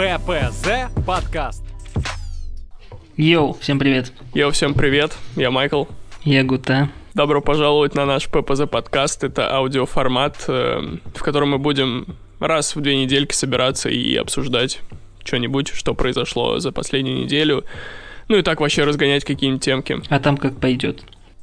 ППЗ 0.00 0.88
подкаст. 1.06 1.62
Йоу, 3.18 3.52
всем 3.60 3.78
привет. 3.78 4.14
Йоу, 4.32 4.50
всем 4.50 4.72
привет, 4.72 5.14
я 5.36 5.50
Майкл. 5.50 5.84
Я 6.22 6.42
Гута. 6.42 6.88
Добро 7.12 7.42
пожаловать 7.42 7.94
на 7.94 8.06
наш 8.06 8.26
ППЗ 8.28 8.62
подкаст. 8.66 9.24
Это 9.24 9.54
аудиоформат, 9.54 10.42
э, 10.48 10.96
в 11.14 11.22
котором 11.22 11.50
мы 11.50 11.58
будем 11.58 12.16
раз 12.38 12.74
в 12.74 12.80
две 12.80 12.96
недельки 12.96 13.34
собираться 13.34 13.90
и 13.90 14.16
обсуждать 14.16 14.80
что-нибудь, 15.22 15.68
что 15.68 15.92
произошло 15.92 16.58
за 16.60 16.72
последнюю 16.72 17.18
неделю. 17.24 17.66
Ну 18.28 18.38
и 18.38 18.42
так 18.42 18.60
вообще 18.60 18.84
разгонять 18.84 19.24
какие-нибудь 19.26 19.62
темки. 19.62 20.00
А 20.08 20.18
там 20.18 20.38
как 20.38 20.58
пойдет. 20.58 21.02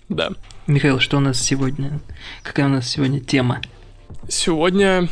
Да. 0.09 0.31
Михаил, 0.65 0.99
что 0.99 1.17
у 1.17 1.19
нас 1.19 1.39
сегодня? 1.39 1.99
Какая 2.41 2.65
у 2.65 2.69
нас 2.69 2.89
сегодня 2.89 3.19
тема? 3.19 3.61
Сегодня, 4.27 5.09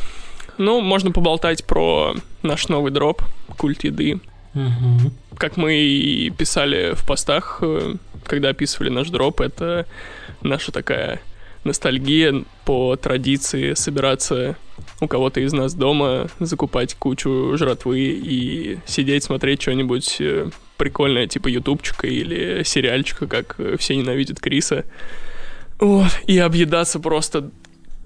ну, 0.58 0.80
можно 0.80 1.10
поболтать 1.10 1.64
про 1.64 2.14
наш 2.42 2.68
новый 2.68 2.92
дроп, 2.92 3.22
культ 3.56 3.84
еды. 3.84 4.20
Угу. 4.54 5.12
Как 5.38 5.56
мы 5.56 5.74
и 5.74 6.30
писали 6.30 6.94
в 6.94 7.06
постах, 7.06 7.58
э, 7.62 7.94
когда 8.24 8.50
описывали 8.50 8.88
наш 8.88 9.10
дроп, 9.10 9.40
это 9.40 9.86
наша 10.42 10.72
такая 10.72 11.20
ностальгия 11.64 12.44
по 12.64 12.96
традиции 12.96 13.74
собираться 13.74 14.56
у 15.00 15.08
кого-то 15.08 15.40
из 15.40 15.52
нас 15.52 15.74
дома, 15.74 16.28
закупать 16.38 16.94
кучу 16.94 17.56
жратвы 17.56 18.00
и 18.00 18.78
сидеть, 18.86 19.24
смотреть 19.24 19.62
что-нибудь 19.62 20.16
э, 20.20 20.48
прикольное, 20.76 21.26
типа 21.26 21.48
ютубчика 21.48 22.06
или 22.06 22.62
сериальчика, 22.64 23.26
как 23.26 23.56
э, 23.58 23.76
все 23.78 23.96
ненавидят 23.96 24.40
Криса. 24.40 24.84
Вот, 25.78 26.10
и 26.26 26.38
объедаться 26.38 26.98
просто 27.00 27.50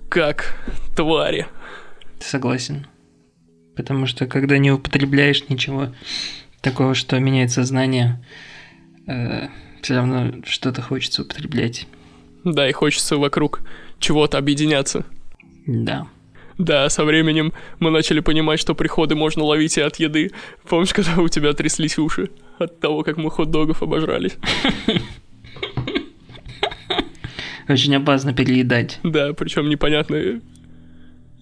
как 0.08 0.56
твари. 0.96 1.46
Согласен. 2.20 2.86
Потому 3.76 4.06
что 4.06 4.26
когда 4.26 4.58
не 4.58 4.70
употребляешь 4.70 5.48
ничего 5.48 5.88
такого, 6.60 6.94
что 6.94 7.18
меняет 7.18 7.50
сознание, 7.50 8.22
э, 9.06 9.48
все 9.82 9.94
равно 9.94 10.42
что-то 10.44 10.82
хочется 10.82 11.22
употреблять. 11.22 11.86
Да, 12.44 12.68
и 12.68 12.72
хочется 12.72 13.16
вокруг 13.16 13.62
чего-то 13.98 14.38
объединяться. 14.38 15.04
Да. 15.66 16.06
Да, 16.58 16.88
со 16.90 17.04
временем 17.04 17.54
мы 17.78 17.90
начали 17.90 18.20
понимать, 18.20 18.60
что 18.60 18.74
приходы 18.74 19.14
можно 19.14 19.42
ловить 19.44 19.78
и 19.78 19.80
от 19.80 19.96
еды. 19.96 20.30
Помнишь, 20.68 20.92
когда 20.92 21.16
у 21.22 21.28
тебя 21.28 21.54
тряслись 21.54 21.98
уши 21.98 22.30
от 22.58 22.80
того, 22.80 23.02
как 23.02 23.16
мы 23.16 23.30
хот-догов 23.30 23.82
обожрались? 23.82 24.36
Очень 27.68 27.96
опасно 27.96 28.34
переедать. 28.34 28.98
Да, 29.02 29.32
причем 29.32 29.70
непонятно, 29.70 30.40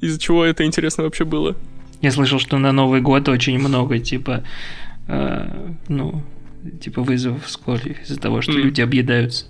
из-за 0.01 0.21
чего 0.21 0.45
это 0.45 0.65
интересно 0.65 1.05
вообще 1.05 1.25
было. 1.25 1.57
Я 2.01 2.13
слышал, 2.13 2.39
что 2.39 2.59
на 2.59 2.73
Новый 2.73 3.01
год 3.01 3.29
очень 3.29 3.59
много, 3.59 3.99
типа, 3.99 4.45
э, 5.09 5.71
ну, 5.89 6.23
типа 6.81 7.03
вызовов 7.03 7.49
скорой 7.51 7.97
из-за 8.03 8.21
того, 8.21 8.41
что 8.41 8.53
М. 8.53 8.59
люди 8.59 8.81
объедаются. 8.81 9.47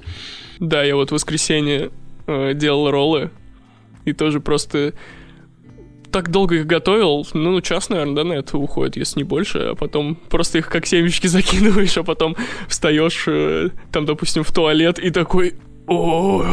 Да, 0.58 0.82
я 0.82 0.96
вот 0.96 1.10
в 1.10 1.12
воскресенье 1.12 1.91
э, 2.26 2.54
делал 2.54 2.91
роллы 2.91 3.30
и 4.04 4.12
тоже 4.12 4.41
просто 4.41 4.94
так 6.10 6.30
долго 6.30 6.56
их 6.56 6.66
готовил, 6.66 7.26
ну, 7.34 7.60
час, 7.60 7.91
наверное, 7.91 8.14
да, 8.14 8.24
на 8.24 8.32
это 8.32 8.56
уходит, 8.56 8.96
если 8.96 9.20
не 9.20 9.24
больше, 9.24 9.58
а 9.58 9.74
потом 9.74 10.16
просто 10.16 10.58
их 10.58 10.69
как 10.69 10.86
семечки 10.86 11.26
закидываешь, 11.28 11.98
а 11.98 12.02
потом 12.02 12.34
встаешь 12.66 13.24
э, 13.26 13.69
там, 13.92 14.06
допустим, 14.06 14.42
в 14.42 14.52
туалет 14.52 14.98
и 14.98 15.10
такой, 15.10 15.54
о 15.86 16.44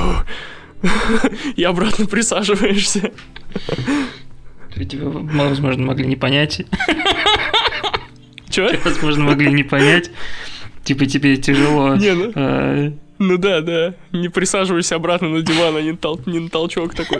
и 1.56 1.64
обратно 1.64 2.06
присаживаешься. 2.06 3.12
Тебя, 4.76 5.06
возможно, 5.08 5.86
могли 5.86 6.06
не 6.06 6.16
понять. 6.16 6.62
Чё? 8.50 8.70
Возможно, 8.84 9.24
могли 9.24 9.52
не 9.52 9.64
понять. 9.64 10.12
Типа 10.84 11.06
тебе 11.06 11.38
тяжело. 11.38 11.96
Не, 11.96 12.14
ну, 12.14 12.32
э, 12.36 12.92
ну 13.18 13.38
да, 13.38 13.62
да. 13.62 13.94
Не 14.12 14.30
присаживайся 14.30 14.96
обратно 14.96 15.30
на 15.30 15.42
диван, 15.42 15.78
а 15.78 15.82
не, 15.82 15.92
тол- 15.92 16.22
не 16.26 16.40
на 16.40 16.50
толчок 16.50 16.94
такой. 16.94 17.20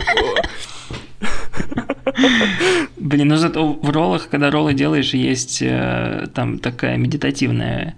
Блин, 2.98 3.28
ну 3.28 3.36
зато 3.36 3.72
в 3.72 3.90
роллах, 3.90 4.28
когда 4.28 4.50
роллы 4.50 4.74
делаешь, 4.74 5.14
есть 5.14 5.60
э, 5.62 6.26
там 6.34 6.58
такая 6.58 6.96
медитативная 6.96 7.94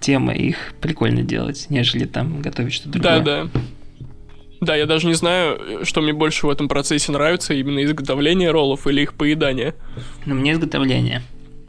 тема, 0.00 0.32
их 0.32 0.74
прикольно 0.80 1.22
делать, 1.22 1.66
нежели 1.68 2.04
там 2.04 2.40
готовить 2.40 2.72
что-то 2.74 2.98
другое. 2.98 3.20
да. 3.20 3.44
Да, 3.44 3.60
я 4.76 4.86
даже 4.86 5.06
не 5.06 5.14
знаю, 5.14 5.84
что 5.84 6.00
мне 6.00 6.12
больше 6.12 6.46
в 6.46 6.50
этом 6.50 6.68
процессе 6.68 7.10
нравится, 7.12 7.52
именно 7.54 7.82
изготовление 7.84 8.50
роллов 8.50 8.86
или 8.86 9.02
их 9.02 9.14
поедание. 9.14 9.74
Но 10.24 10.34
мне 10.34 10.52
изготовление. 10.52 11.22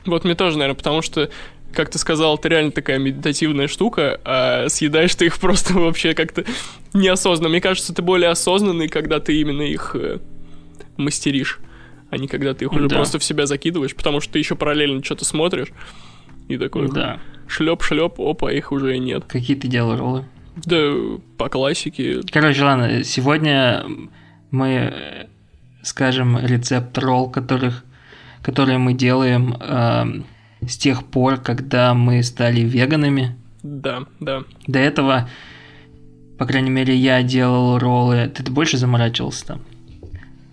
Вот 0.05 0.23
мне 0.25 0.35
тоже, 0.35 0.57
наверное, 0.57 0.77
потому 0.77 1.01
что, 1.01 1.29
как 1.73 1.89
ты 1.89 1.97
сказал, 1.97 2.35
это 2.35 2.49
реально 2.49 2.71
такая 2.71 2.99
медитативная 2.99 3.67
штука, 3.67 4.19
а 4.25 4.67
съедаешь 4.69 5.15
ты 5.15 5.25
их 5.25 5.37
просто 5.39 5.73
вообще 5.73 6.13
как-то 6.13 6.43
неосознанно. 6.93 7.49
Мне 7.49 7.61
кажется, 7.61 7.93
ты 7.95 8.01
более 8.01 8.29
осознанный, 8.29 8.87
когда 8.89 9.19
ты 9.19 9.39
именно 9.39 9.61
их 9.63 9.95
э, 9.95 10.19
мастеришь, 10.97 11.59
а 12.09 12.17
не 12.17 12.27
когда 12.27 12.53
ты 12.53 12.65
их 12.65 12.73
уже 12.73 12.87
Да. 12.89 12.95
просто 12.97 13.17
в 13.17 13.23
себя 13.23 13.45
закидываешь, 13.47 13.95
потому 13.95 14.21
что 14.21 14.33
ты 14.33 14.39
еще 14.39 14.55
параллельно 14.55 15.03
что-то 15.03 15.25
смотришь, 15.25 15.69
и 16.47 16.57
такой 16.57 16.91
Да. 16.91 17.19
шлеп-шлеп, 17.47 18.19
опа, 18.19 18.51
их 18.51 18.71
уже 18.71 18.95
и 18.97 18.99
нет. 18.99 19.23
Какие 19.27 19.57
ты 19.57 19.67
делал 19.67 19.97
роллы? 19.97 20.25
Да, 20.55 20.93
по 21.37 21.49
классике, 21.49 22.21
Короче, 22.31 22.63
ладно, 22.63 23.03
сегодня 23.03 23.85
мы 24.51 24.91
э, 24.93 25.27
скажем 25.81 26.37
рецепт 26.39 26.97
ролл, 26.97 27.29
которых, 27.29 27.83
которые 28.41 28.77
мы 28.77 28.93
делаем 28.93 29.55
эм, 29.59 30.25
с 30.61 30.77
тех 30.77 31.05
пор, 31.05 31.37
когда 31.37 31.93
мы 31.93 32.23
стали 32.23 32.61
веганами. 32.61 33.35
да, 33.63 34.05
да. 34.19 34.43
До 34.67 34.79
этого, 34.79 35.29
по 36.37 36.45
крайней 36.45 36.71
мере, 36.71 36.95
я 36.95 37.21
делал 37.23 37.77
роллы. 37.79 38.31
Ты, 38.33 38.43
ты 38.43 38.51
больше 38.51 38.77
заморачивался 38.77 39.47
там? 39.47 39.61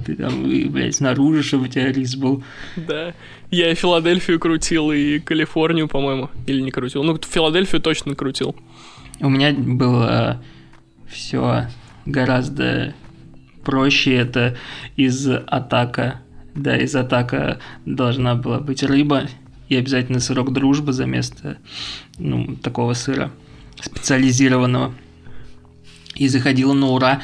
Ты 0.05 0.17
там, 0.17 0.51
и, 0.51 0.65
блядь, 0.65 0.97
снаружи, 0.97 1.43
чтобы 1.43 1.65
у 1.65 1.69
тебя 1.69 1.93
рис 1.93 2.17
был. 2.17 2.43
Да. 2.77 3.13
Я 3.51 3.71
и 3.71 3.75
Филадельфию 3.75 4.41
крутил, 4.41 4.93
и 4.93 5.19
Калифорнию, 5.19 5.89
по-моему. 5.89 6.31
Или 6.47 6.63
не 6.63 6.71
крутил. 6.71 7.03
Ну, 7.03 7.19
Филадельфию 7.19 7.83
точно 7.83 8.15
крутил. 8.15 8.57
У 9.21 9.29
меня 9.29 9.53
было 9.53 10.43
все 11.09 11.67
гораздо 12.07 12.95
проще. 13.65 14.15
Это 14.15 14.57
из 14.97 15.27
атака. 15.29 16.21
Да, 16.55 16.77
из 16.77 16.95
атака 16.97 17.61
должна 17.85 18.35
была 18.35 18.59
быть 18.59 18.83
рыба 18.83 19.25
и 19.69 19.77
обязательно 19.77 20.21
сырок 20.21 20.53
дружбы 20.53 20.93
за 20.93 21.07
место 21.07 21.59
ну, 22.19 22.57
такого 22.57 22.95
сыра 22.95 23.31
специализированного. 23.81 24.95
И 26.17 26.29
заходила 26.29 26.73
на 26.73 26.89
ура. 26.89 27.23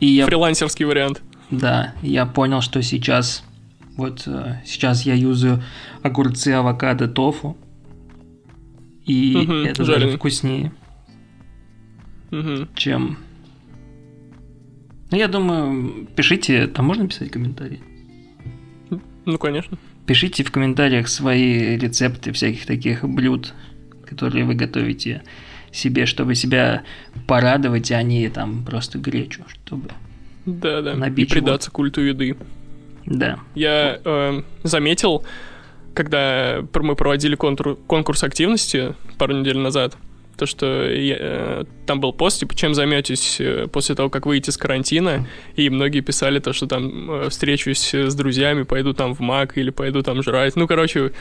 И 0.00 0.06
я 0.06 0.26
Фрилансерский 0.26 0.84
вариант. 0.86 1.22
Да, 1.50 1.94
я 2.02 2.26
понял, 2.26 2.62
что 2.62 2.82
сейчас 2.82 3.44
вот 3.96 4.24
э, 4.26 4.60
сейчас 4.64 5.02
я 5.02 5.14
юзаю 5.14 5.62
огурцы, 6.02 6.48
авокадо, 6.48 7.06
тофу. 7.06 7.56
И 9.04 9.36
Мгм, 9.36 9.64
это 9.66 9.84
даже 9.84 9.92
жареный. 9.92 10.16
вкуснее, 10.16 10.72
Мгм. 12.34 12.68
чем... 12.74 13.18
Ну, 15.10 15.16
я 15.16 15.28
думаю, 15.28 16.08
пишите, 16.16 16.66
там 16.66 16.86
можно 16.86 17.06
писать 17.06 17.30
комментарии? 17.30 17.80
Ну, 19.24 19.38
конечно. 19.38 19.78
Пишите 20.06 20.42
в 20.42 20.50
комментариях 20.50 21.08
свои 21.08 21.76
рецепты 21.76 22.32
всяких 22.32 22.66
таких 22.66 23.04
блюд, 23.04 23.54
которые 24.04 24.44
вы 24.44 24.54
готовите 24.54 25.22
себе, 25.70 26.06
чтобы 26.06 26.34
себя 26.34 26.82
порадовать, 27.28 27.92
а 27.92 28.02
не 28.02 28.28
там 28.28 28.64
просто 28.64 28.98
гречу, 28.98 29.44
чтобы... 29.48 29.90
Да, 30.44 30.82
да. 30.82 30.94
Набить 30.94 31.30
и 31.30 31.32
предаться 31.32 31.70
культу 31.70 32.00
еды. 32.00 32.36
Да. 33.06 33.38
Я 33.54 34.00
э, 34.04 34.42
заметил, 34.62 35.24
когда 35.94 36.64
мы 36.74 36.96
проводили 36.96 37.36
контур- 37.36 37.78
конкурс 37.86 38.24
активности 38.24 38.94
пару 39.18 39.38
недель 39.38 39.58
назад, 39.58 39.96
то, 40.36 40.46
что 40.46 40.90
я, 40.90 41.16
э, 41.18 41.64
там 41.86 42.00
был 42.00 42.12
пост, 42.12 42.40
типа, 42.40 42.54
чем 42.54 42.74
займетесь 42.74 43.40
э, 43.40 43.66
после 43.66 43.94
того, 43.94 44.10
как 44.10 44.26
выйдете 44.26 44.52
с 44.52 44.56
карантина, 44.56 45.26
и 45.56 45.70
многие 45.70 46.00
писали 46.00 46.38
то, 46.38 46.52
что 46.52 46.66
там 46.66 47.10
э, 47.10 47.28
встречусь 47.28 47.94
с 47.94 48.14
друзьями, 48.14 48.62
пойду 48.62 48.92
там 48.92 49.14
в 49.14 49.20
МАК 49.20 49.58
или 49.58 49.70
пойду 49.70 50.02
там 50.02 50.22
жрать. 50.22 50.56
Ну, 50.56 50.66
короче, 50.66 51.12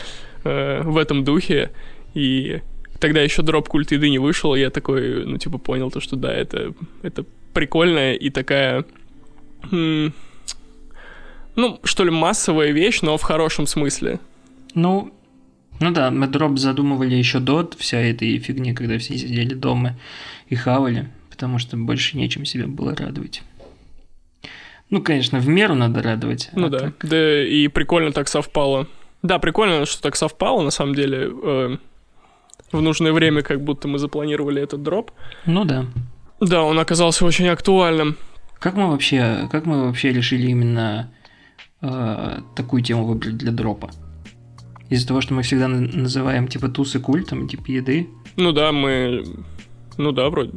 в 0.44 0.98
этом 0.98 1.24
духе. 1.24 1.72
И 2.14 2.62
тогда 3.00 3.22
еще 3.22 3.42
дроп 3.42 3.70
культ 3.70 3.92
еды 3.92 4.10
не 4.10 4.20
вышел, 4.20 4.56
и 4.56 4.60
я 4.60 4.70
такой, 4.70 5.26
ну, 5.26 5.38
типа, 5.38 5.58
понял 5.58 5.90
то, 5.90 6.00
что 6.00 6.16
да, 6.16 6.34
это, 6.34 6.74
это 7.02 7.26
прикольная 7.54 8.14
и 8.16 8.30
такая... 8.30 8.86
м, 9.72 10.14
ну, 11.56 11.80
что 11.84 12.04
ли, 12.04 12.12
массовая 12.12 12.72
вещь, 12.72 13.02
но 13.02 13.18
в 13.18 13.22
хорошем 13.22 13.68
смысле. 13.68 14.20
Ну, 14.74 15.14
ну 15.84 15.92
да, 15.92 16.12
мы 16.12 16.28
дроп 16.28 16.58
задумывали 16.58 17.16
еще 17.16 17.40
до 17.40 17.70
всей 17.78 18.12
этой 18.12 18.38
фигни, 18.40 18.74
когда 18.74 18.98
все 18.98 19.18
сидели 19.18 19.54
дома 19.54 19.98
и 20.48 20.56
хавали, 20.56 21.10
потому 21.30 21.60
что 21.60 21.76
больше 21.78 22.18
нечем 22.18 22.46
себя 22.46 22.68
было 22.68 22.96
радовать. 22.96 23.42
Ну, 24.90 25.02
конечно, 25.02 25.40
в 25.40 25.48
меру 25.48 25.76
надо 25.76 26.02
радовать. 26.02 26.50
Ну 26.54 26.68
а 26.68 26.70
да. 26.70 26.80
так- 26.80 26.94
Да 27.10 27.44
и 27.44 27.68
прикольно 27.68 28.12
так 28.12 28.28
совпало. 28.28 28.88
Да, 29.24 29.40
прикольно, 29.40 29.86
что 29.86 30.02
так 30.02 30.16
совпало, 30.16 30.62
на 30.62 30.72
самом 30.72 30.96
деле. 30.96 31.30
Э, 31.44 31.78
в 32.72 32.82
нужное 32.82 33.12
время, 33.14 33.42
как 33.42 33.62
будто 33.64 33.88
мы 33.88 34.00
запланировали 34.00 34.62
этот 34.62 34.84
дроп. 34.84 35.12
Ну 35.46 35.66
да. 35.66 35.86
Да, 36.40 36.64
он 36.64 36.80
оказался 36.80 37.26
очень 37.26 37.48
актуальным. 37.48 38.18
Как 38.60 38.76
мы 38.76 38.90
вообще, 38.90 39.48
как 39.52 39.66
мы 39.66 39.86
вообще 39.86 40.12
решили 40.14 40.48
именно 40.48 41.12
э, 41.82 42.40
такую 42.56 42.84
тему 42.84 43.06
выбрать 43.06 43.38
для 43.38 43.52
дропа? 43.52 43.90
Из-за 44.90 45.08
того, 45.08 45.22
что 45.22 45.34
мы 45.34 45.42
всегда 45.44 45.68
на- 45.68 45.80
называем 45.88 46.48
типа 46.48 46.68
тусы 46.70 47.00
культом, 47.00 47.48
типа 47.48 47.72
еды. 47.72 48.10
Ну 48.36 48.52
да, 48.52 48.72
мы... 48.72 49.24
Ну 49.98 50.12
да, 50.12 50.30
вроде. 50.30 50.54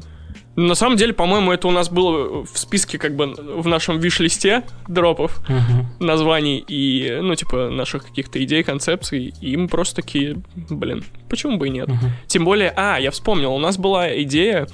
На 0.56 0.75
самом 0.75 0.96
деле, 0.96 1.12
по-моему, 1.12 1.52
это 1.52 1.69
у 1.69 1.70
нас 1.70 1.90
было 1.90 2.43
в 2.44 2.56
списке 2.58 2.96
как 2.99 3.14
бы 3.14 3.26
в 3.37 3.67
нашем 3.69 3.99
виш-листе 3.99 4.62
дропов 4.88 5.38
Мгм. 5.49 5.87
названий 6.00 6.64
и, 6.67 7.19
ну, 7.20 7.34
типа, 7.34 7.69
наших 7.69 8.06
каких-то 8.06 8.43
идей, 8.43 8.62
концепций, 8.64 9.34
и 9.43 9.56
мы 9.58 9.69
просто 9.69 9.96
такие, 9.96 10.38
блин, 10.55 11.05
почему 11.28 11.58
бы 11.58 11.67
и 11.67 11.70
нет? 11.70 11.88
Мгм. 11.88 12.11
Тем 12.26 12.46
более, 12.46 12.73
а, 12.75 12.99
я 12.99 13.11
вспомнил, 13.11 13.52
у 13.55 13.58
нас 13.58 13.76
была 13.76 14.08
идея 14.23 14.67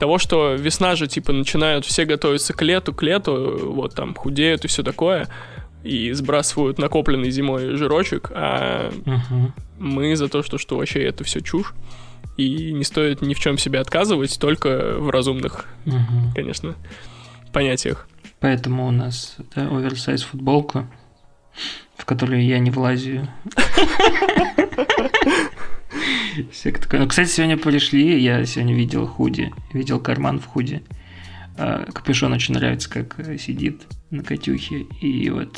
того, 0.00 0.16
что 0.16 0.54
весна 0.54 0.96
же, 0.96 1.06
типа, 1.06 1.32
начинают 1.32 1.84
все 1.84 2.06
готовиться 2.06 2.54
к 2.54 2.62
лету, 2.62 2.94
к 2.94 3.02
лету, 3.02 3.70
вот 3.74 3.94
там 3.94 4.14
худеют 4.14 4.64
и 4.64 4.68
все 4.68 4.82
такое, 4.82 5.28
и 5.82 6.12
сбрасывают 6.12 6.78
накопленный 6.78 7.30
зимой 7.30 7.76
жирочек, 7.76 8.30
а 8.34 8.92
Мгм. 9.04 9.52
мы 9.78 10.14
за 10.16 10.28
то, 10.28 10.42
что, 10.42 10.58
что 10.58 10.76
вообще 10.76 11.02
это 11.02 11.24
все 11.24 11.40
чушь, 11.40 11.74
и 12.36 12.72
не 12.72 12.84
стоит 12.84 13.20
ни 13.22 13.34
в 13.34 13.40
чем 13.40 13.58
себе 13.58 13.78
отказывать, 13.80 14.38
только 14.38 14.96
в 14.98 15.10
разумных, 15.10 15.66
Мгм. 15.84 16.32
конечно, 16.34 16.74
понятиях. 17.52 18.06
Поэтому 18.40 18.86
у 18.86 18.90
нас 18.90 19.36
да, 19.54 19.68
оверсайз 19.68 20.22
футболка, 20.22 20.88
в 21.96 22.04
которую 22.04 22.44
я 22.44 22.58
не 22.58 22.70
влазю. 22.70 23.28
Всяк 26.50 26.78
такое. 26.78 27.00
Ну, 27.00 27.08
кстати, 27.08 27.28
сегодня 27.28 27.56
пришли, 27.58 28.18
я 28.20 28.44
сегодня 28.46 28.74
видел 28.74 29.06
худи, 29.06 29.52
видел 29.72 30.00
карман 30.00 30.40
в 30.40 30.46
худи. 30.46 30.82
А, 31.64 31.84
Капюшон 31.92 32.32
очень 32.32 32.54
нравится, 32.54 32.90
как 32.90 33.14
э, 33.20 33.38
сидит 33.38 33.82
на 34.10 34.24
Катюхе. 34.24 34.86
И 35.00 35.30
вот 35.30 35.56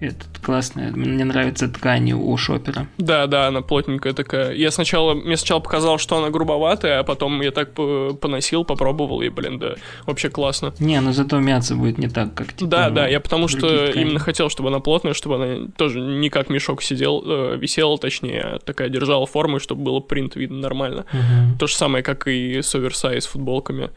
этот 0.00 0.26
классная, 0.44 0.90
мне 0.90 1.24
нравится 1.24 1.68
ткань 1.68 2.12
у 2.12 2.36
шопера. 2.36 2.88
Да, 2.98 3.26
да, 3.28 3.46
она 3.46 3.62
плотненькая 3.62 4.12
такая. 4.12 4.52
Я 4.52 4.70
сначала, 4.72 5.14
мне 5.14 5.36
сначала 5.36 5.60
показалось, 5.60 6.02
что 6.02 6.16
она 6.18 6.30
грубоватая, 6.30 6.98
а 6.98 7.04
потом 7.04 7.40
я 7.42 7.52
так 7.52 7.72
по- 7.74 8.12
поносил, 8.14 8.64
попробовал, 8.64 9.22
и, 9.22 9.28
блин, 9.28 9.58
да, 9.60 9.76
вообще 10.04 10.30
классно. 10.30 10.74
Не, 10.80 11.00
но 11.00 11.12
зато 11.12 11.38
мяться 11.38 11.76
будет 11.76 11.96
не 11.98 12.08
так, 12.08 12.34
как 12.34 12.52
типа, 12.54 12.70
Да, 12.70 12.88
ну, 12.88 12.94
да, 12.96 13.06
я 13.08 13.20
потому 13.20 13.46
что 13.46 13.86
ткани. 13.86 14.02
именно 14.02 14.18
хотел, 14.18 14.50
чтобы 14.50 14.68
она 14.70 14.80
плотная, 14.80 15.14
чтобы 15.14 15.36
она 15.36 15.68
тоже 15.78 16.00
не 16.00 16.28
как 16.28 16.50
мешок 16.50 16.82
сидел, 16.82 17.22
э, 17.24 17.56
висела, 17.56 17.96
точнее, 17.96 18.40
а 18.42 18.58
такая 18.58 18.88
держала 18.88 19.26
форму, 19.26 19.60
чтобы 19.60 19.84
было 19.84 20.00
принт 20.00 20.34
видно 20.34 20.58
нормально. 20.58 21.06
Мгм. 21.12 21.56
То 21.58 21.66
же 21.68 21.76
самое, 21.76 22.02
как 22.02 22.26
и 22.26 22.60
с 22.62 22.74
оверсайз 22.74 23.26
футболками. 23.26 23.90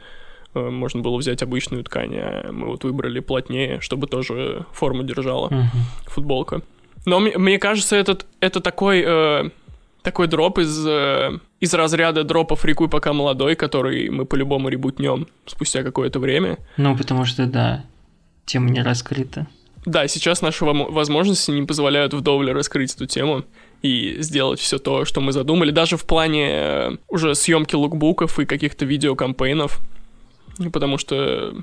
Э, 0.58 0.70
Можно 0.70 1.02
было 1.02 1.18
взять 1.18 1.42
обычную 1.44 1.84
ткань, 1.84 2.16
а 2.18 2.52
мы 2.52 2.68
вот 2.68 2.84
выбрали 2.84 3.20
плотнее, 3.20 3.80
чтобы 3.82 4.08
тоже 4.08 4.66
форму 4.74 5.04
держала 5.04 5.48
Мгм. 5.50 5.68
футболка. 6.08 6.62
Но 7.06 7.20
мне, 7.20 7.38
мне 7.38 7.58
кажется, 7.60 7.96
этот, 7.96 8.26
это 8.42 8.60
такой, 8.60 9.04
э, 9.06 9.50
такой 10.02 10.28
дроп 10.28 10.60
из, 10.60 10.86
э, 10.88 11.40
из 11.60 11.74
разряда 11.74 12.24
дропов 12.24 12.66
«Рекуй, 12.66 12.90
пока 12.90 13.14
молодой», 13.14 13.56
который 13.56 14.10
мы 14.10 14.26
по-любому 14.26 14.70
ребутнем 14.70 15.28
спустя 15.46 15.84
какое-то 15.84 16.20
время. 16.20 16.58
Ну, 16.78 16.98
потому 16.98 17.26
что, 17.26 17.46
да, 17.46 17.84
тема 18.46 18.70
не 18.70 18.82
раскрыта. 18.82 19.48
Да, 19.86 20.08
сейчас 20.10 20.42
наши 20.42 20.66
возможности 20.66 21.52
не 21.52 21.66
позволяют 21.66 22.14
вдоволь 22.14 22.52
раскрыть 22.52 22.94
эту 22.94 23.06
тему 23.06 23.46
и 23.82 24.18
сделать 24.20 24.60
все 24.60 24.80
то, 24.80 25.06
что 25.06 25.22
мы 25.22 25.32
задумали, 25.32 25.72
даже 25.72 25.96
в 25.96 26.04
плане 26.06 26.50
э, 26.52 26.98
уже 27.08 27.36
съемки 27.36 27.76
лукбуков 27.76 28.38
и 28.40 28.46
каких-то 28.46 28.84
видеокампейнов, 28.86 29.80
потому 30.72 30.98
что 30.98 31.56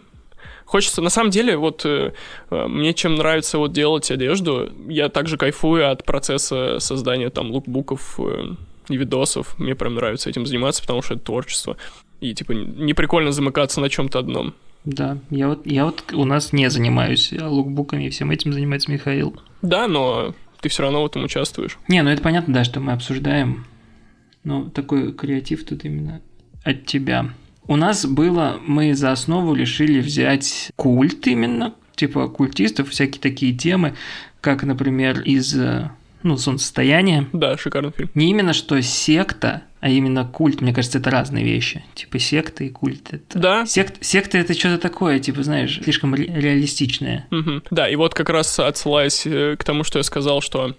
хочется, 0.65 1.03
на 1.03 1.11
самом 1.11 1.31
деле, 1.31 1.57
вот 1.57 1.85
э, 1.85 2.13
э, 2.51 2.67
мне 2.67 2.95
чем 2.95 3.15
нравится 3.15 3.59
вот 3.59 3.73
делать 3.73 4.11
одежду, 4.11 4.71
я 4.89 5.09
также 5.09 5.37
кайфую 5.37 5.91
от 5.91 6.05
процесса 6.05 6.79
создания 6.79 7.31
там 7.31 7.51
лукбуков 7.51 8.19
э, 8.19 8.55
и 8.89 8.97
видосов, 8.97 9.59
мне 9.59 9.75
прям 9.75 9.95
нравится 9.95 10.31
этим 10.31 10.47
заниматься, 10.47 10.83
потому 10.83 11.03
что 11.03 11.15
это 11.15 11.25
творчество. 11.25 11.77
И, 12.21 12.35
типа, 12.35 12.53
не 12.53 12.95
прикольно 12.95 13.33
замыкаться 13.33 13.81
на 13.81 13.89
чем-то 13.89 14.19
одном. 14.19 14.55
Да, 14.85 15.19
я 15.31 15.49
вот, 15.49 15.67
я 15.67 15.87
вот 15.87 16.13
у 16.13 16.25
нас 16.25 16.53
не 16.53 16.69
занимаюсь 16.69 17.33
а 17.39 17.49
лукбуками, 17.49 18.05
и 18.05 18.11
всем 18.11 18.31
этим 18.31 18.53
занимается 18.53 18.91
Михаил. 18.91 19.41
Да, 19.63 19.89
но 19.89 20.35
ты 20.61 20.69
все 20.69 20.83
равно 20.83 21.03
в 21.03 21.07
этом 21.07 21.25
участвуешь. 21.25 21.79
Не, 21.89 22.03
ну 22.03 22.11
это 22.11 22.23
понятно, 22.23 22.53
да, 22.53 22.65
что 22.65 22.81
мы 22.81 22.93
обсуждаем. 22.93 23.67
Но 24.45 24.69
такой 24.69 25.13
креатив 25.13 25.65
тут 25.65 25.85
именно 25.87 26.21
от 26.65 26.85
тебя. 26.85 27.31
У 27.67 27.77
нас 27.77 28.05
было, 28.05 28.61
мы 28.67 28.95
за 28.95 29.13
основу 29.13 29.55
решили 29.55 30.01
взять 30.01 30.73
культ 30.77 31.27
именно, 31.27 31.75
типа 31.97 32.29
культистов, 32.29 32.91
всякие 32.91 33.21
такие 33.21 33.55
темы, 33.55 33.95
как, 34.41 34.65
например, 34.65 35.21
из, 35.21 35.57
э, 35.57 35.91
ну, 36.23 36.37
солнцестояния. 36.37 37.27
Да, 37.33 37.57
шикарный 37.57 37.93
фильм. 37.97 38.11
Не 38.15 38.31
именно 38.31 38.53
что 38.53 38.81
секта, 38.83 39.63
а 39.81 39.89
именно 39.89 40.27
культ, 40.27 40.61
мне 40.61 40.75
кажется, 40.75 40.99
это 40.99 41.11
разные 41.11 41.45
вещи. 41.45 41.85
Типа 41.95 42.19
секта 42.19 42.65
и 42.65 42.69
культ. 42.69 43.13
Это... 43.13 43.39
Да. 43.39 43.67
Сект, 43.67 44.05
секта 44.05 44.39
это 44.39 44.53
что-то 44.53 44.79
такое, 44.79 45.19
типа, 45.19 45.43
знаешь, 45.43 45.81
слишком 45.83 46.15
ре- 46.15 46.27
реалистичное. 46.27 47.27
Мгм. 47.31 47.63
Да, 47.71 47.89
и 47.89 47.97
вот 47.97 48.15
как 48.15 48.29
раз 48.29 48.59
отсылаясь 48.59 49.23
э, 49.27 49.57
к 49.59 49.65
тому, 49.65 49.85
что 49.85 49.99
я 49.99 50.03
сказал, 50.03 50.43
что 50.43 50.77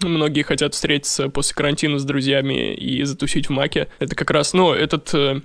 многие 0.00 0.42
хотят 0.42 0.72
встретиться 0.72 1.28
после 1.28 1.54
карантина 1.54 1.98
с 1.98 2.04
друзьями 2.04 2.74
и 2.74 3.02
затусить 3.04 3.48
в 3.48 3.52
маке. 3.52 3.88
Это 3.98 4.14
как 4.14 4.30
раз, 4.30 4.54
ну, 4.54 4.72
этот 4.72 5.12
э, 5.14 5.42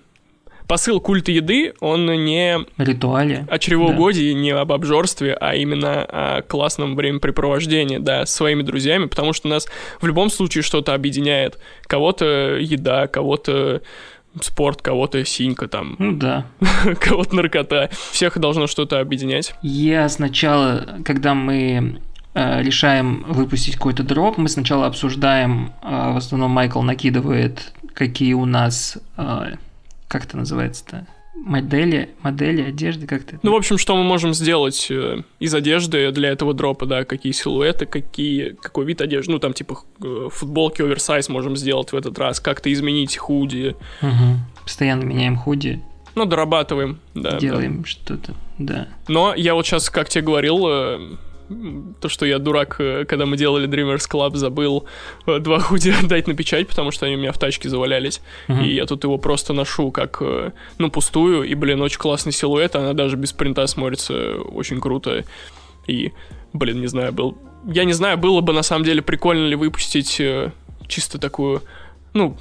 посыл 0.68 1.00
культа 1.00 1.32
еды, 1.32 1.74
он 1.80 2.06
не 2.06 2.60
Ритуале. 2.78 3.48
о 3.50 3.60
чревоугодии, 3.60 4.32
не 4.34 4.52
об 4.52 4.72
обжорстве, 4.72 5.34
а 5.34 5.56
именно 5.56 6.04
о 6.04 6.42
классном 6.42 6.96
времяпрепровождении, 6.96 7.98
да, 7.98 8.26
с 8.26 8.34
своими 8.34 8.62
друзьями, 8.62 9.06
потому 9.06 9.34
что 9.34 9.48
нас 9.48 9.68
в 10.02 10.06
любом 10.08 10.30
случае 10.30 10.62
что-то 10.64 10.94
объединяет. 10.94 11.60
Кого-то 11.88 12.58
еда, 12.60 13.08
кого-то 13.08 13.82
спорт, 14.42 14.82
кого-то 14.82 15.24
синька 15.26 15.68
там, 15.68 15.96
Ну 16.00 16.14
да. 16.14 16.46
кого-то 17.00 17.36
наркота. 17.36 17.90
Всех 18.12 18.38
должно 18.38 18.68
что-то 18.68 19.00
объединять. 19.00 19.54
Я 19.62 20.10
сначала, 20.10 21.00
когда 21.06 21.34
мы 21.34 22.02
э, 22.34 22.62
решаем 22.62 23.26
выпустить 23.28 23.76
какой-то 23.76 24.04
дроп, 24.04 24.38
мы 24.38 24.50
сначала 24.50 24.88
обсуждаем, 24.88 25.72
э, 25.82 26.14
в 26.14 26.18
основном 26.18 26.52
Майкл 26.52 26.82
накидывает, 26.82 27.72
какие 27.94 28.34
у 28.34 28.46
нас, 28.46 28.98
э, 29.18 29.54
как 30.08 30.26
это 30.26 30.38
называется-то, 30.38 31.08
модели, 31.36 32.10
модели 32.22 32.62
одежды, 32.62 33.08
как-то. 33.08 33.40
Ну, 33.44 33.52
в 33.52 33.56
общем, 33.56 33.78
что 33.78 33.96
мы 33.96 34.04
можем 34.04 34.34
сделать 34.34 34.88
э, 34.90 35.22
из 35.40 35.54
одежды 35.54 36.12
для 36.12 36.30
этого 36.30 36.54
дропа, 36.54 36.86
да, 36.86 37.04
какие 37.04 37.34
силуэты, 37.34 37.86
какие, 37.86 38.52
какой 38.62 38.86
вид 38.86 39.02
одежды, 39.02 39.32
ну, 39.34 39.40
там, 39.40 39.54
типа, 39.54 39.80
э, 40.02 40.30
футболки 40.32 40.82
оверсайз 40.82 41.30
можем 41.30 41.56
сделать 41.58 41.92
в 41.92 41.96
этот 41.96 42.18
раз, 42.18 42.40
как-то 42.40 42.72
изменить 42.72 43.18
худи, 43.18 43.76
Мгм. 44.02 44.40
Постоянно 44.64 45.04
меняем 45.04 45.38
худи, 45.38 45.82
ну, 46.16 46.26
дорабатываем, 46.26 47.00
да. 47.14 47.32
да. 47.32 47.38
делаем 47.38 47.86
что-то, 47.86 48.34
да. 48.58 48.88
Но 49.08 49.36
я 49.36 49.54
вот 49.54 49.66
сейчас, 49.66 49.90
как 49.90 50.10
тебе 50.10 50.24
говорил, 50.24 50.66
э, 50.68 51.00
то, 52.00 52.10
что 52.10 52.26
я 52.26 52.40
дурак, 52.40 52.78
э, 52.80 53.06
когда 53.06 53.26
мы 53.26 53.38
делали 53.38 53.68
Dreamers 53.68 54.10
Club, 54.10 54.36
забыл 54.36 54.86
э, 55.28 55.40
два 55.40 55.60
худи 55.60 55.90
отдать 56.04 56.28
на 56.28 56.34
печать, 56.34 56.68
потому 56.68 56.92
что 56.92 57.06
они 57.06 57.16
у 57.16 57.20
меня 57.20 57.32
в 57.32 57.38
тачке 57.38 57.70
завалялись. 57.70 58.22
Мгм. 58.48 58.64
И 58.64 58.74
я 58.74 58.86
тут 58.86 59.04
его 59.04 59.18
просто 59.18 59.54
ношу 59.54 59.92
как, 59.92 60.18
э, 60.22 60.52
ну, 60.78 60.90
пустую, 60.90 61.44
и, 61.44 61.54
блин, 61.54 61.82
очень 61.82 62.00
классный 62.00 62.32
силуэт, 62.32 62.76
она 62.76 62.94
даже 62.94 63.16
без 63.16 63.32
принта 63.34 63.68
смотрится 63.68 64.36
очень 64.36 64.82
круто. 64.82 65.24
И, 65.88 66.14
блин, 66.54 66.82
не 66.82 66.88
знаю, 66.88 67.14
был... 67.14 67.38
Я 67.66 67.84
не 67.84 67.94
знаю, 67.94 68.18
было 68.18 68.42
бы 68.42 68.54
на 68.54 68.64
самом 68.64 68.86
деле 68.86 69.02
прикольно 69.02 69.48
ли 69.48 69.56
выпустить 69.56 70.22
чисто 70.88 71.18
такую, 71.20 71.64
ну, 72.14 72.38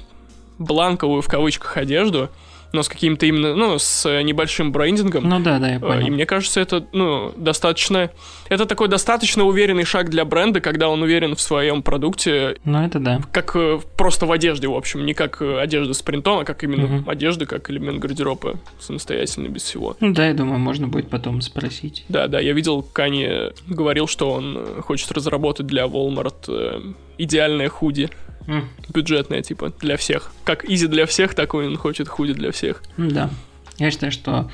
бланковую 0.57 1.21
в 1.21 1.27
кавычках 1.27 1.77
одежду, 1.77 2.29
но 2.75 2.83
с 2.83 2.89
каким-то 2.89 3.25
именно, 3.25 3.55
ну, 3.55 3.79
с 3.79 4.21
небольшим 4.21 4.71
брендингом. 4.71 5.27
Ну 5.27 5.39
да, 5.39 5.57
да, 5.59 5.69
я 5.69 5.75
Э, 5.77 5.79
понял. 5.79 6.07
И 6.07 6.09
мне 6.11 6.25
кажется, 6.25 6.59
это, 6.59 6.85
ну, 6.91 7.33
достаточно... 7.35 8.11
Это 8.49 8.65
такой 8.65 8.87
достаточно 8.89 9.43
уверенный 9.45 9.85
шаг 9.85 10.09
для 10.09 10.23
бренда, 10.25 10.59
когда 10.61 10.89
он 10.89 11.01
уверен 11.01 11.35
в 11.35 11.41
своем 11.41 11.81
продукте, 11.81 12.57
Ну 12.63 12.85
это 12.85 12.99
да. 12.99 13.21
как 13.31 13.55
э, 13.55 13.79
просто 13.97 14.25
в 14.27 14.31
одежде, 14.31 14.67
в 14.67 14.75
общем, 14.75 15.05
не 15.05 15.13
как 15.13 15.41
э, 15.41 15.59
одежда 15.59 15.93
с 15.93 16.01
принтом, 16.03 16.39
а 16.39 16.43
как 16.45 16.63
именно 16.63 16.85
Мгм. 16.87 17.09
одежда, 17.09 17.45
как 17.47 17.69
элемент 17.71 17.99
гардероба, 17.99 18.59
самостоятельно, 18.79 19.47
без 19.47 19.63
всего. 19.63 19.95
Ну 19.99 20.13
да, 20.13 20.27
я 20.27 20.33
думаю, 20.33 20.59
можно 20.59 20.87
будет 20.87 21.09
потом 21.09 21.41
спросить. 21.41 22.05
Да, 22.09 22.27
да, 22.27 22.39
я 22.39 22.53
видел, 22.53 22.83
Кани 22.83 23.27
говорил, 23.67 24.07
что 24.07 24.31
он 24.31 24.81
хочет 24.81 25.11
разработать 25.11 25.65
для 25.65 25.85
Walmart 25.85 26.95
идеальное 27.17 27.69
худи, 27.69 28.09
М, 28.47 28.69
бюджетное, 28.93 29.41
типа, 29.41 29.73
для 29.79 29.97
всех. 29.97 30.31
Как 30.43 30.65
изи 30.65 30.87
для 30.87 31.05
всех, 31.05 31.33
так 31.33 31.53
он 31.53 31.75
хочет 31.77 32.07
худи 32.07 32.33
для 32.33 32.51
всех. 32.51 32.83
Да. 32.97 33.29
Я 33.77 33.91
считаю, 33.91 34.11
что 34.11 34.49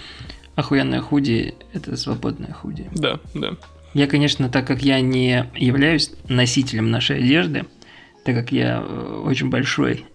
охуенное 0.55 1.01
худи– 1.01 1.55
это 1.74 1.95
свободное 1.98 2.53
худи. 2.53 2.89
Да, 2.93 3.19
да. 3.33 3.55
Я, 3.93 4.07
конечно, 4.07 4.50
так 4.50 4.65
как 4.65 4.81
я 4.83 5.01
не 5.01 5.50
являюсь 5.55 6.12
носителем 6.29 6.91
нашей 6.91 7.17
одежды, 7.17 7.65
так 8.24 8.36
как 8.36 8.51
я 8.51 8.81
э, 8.81 9.21
очень 9.25 9.50
большой, 9.50 10.05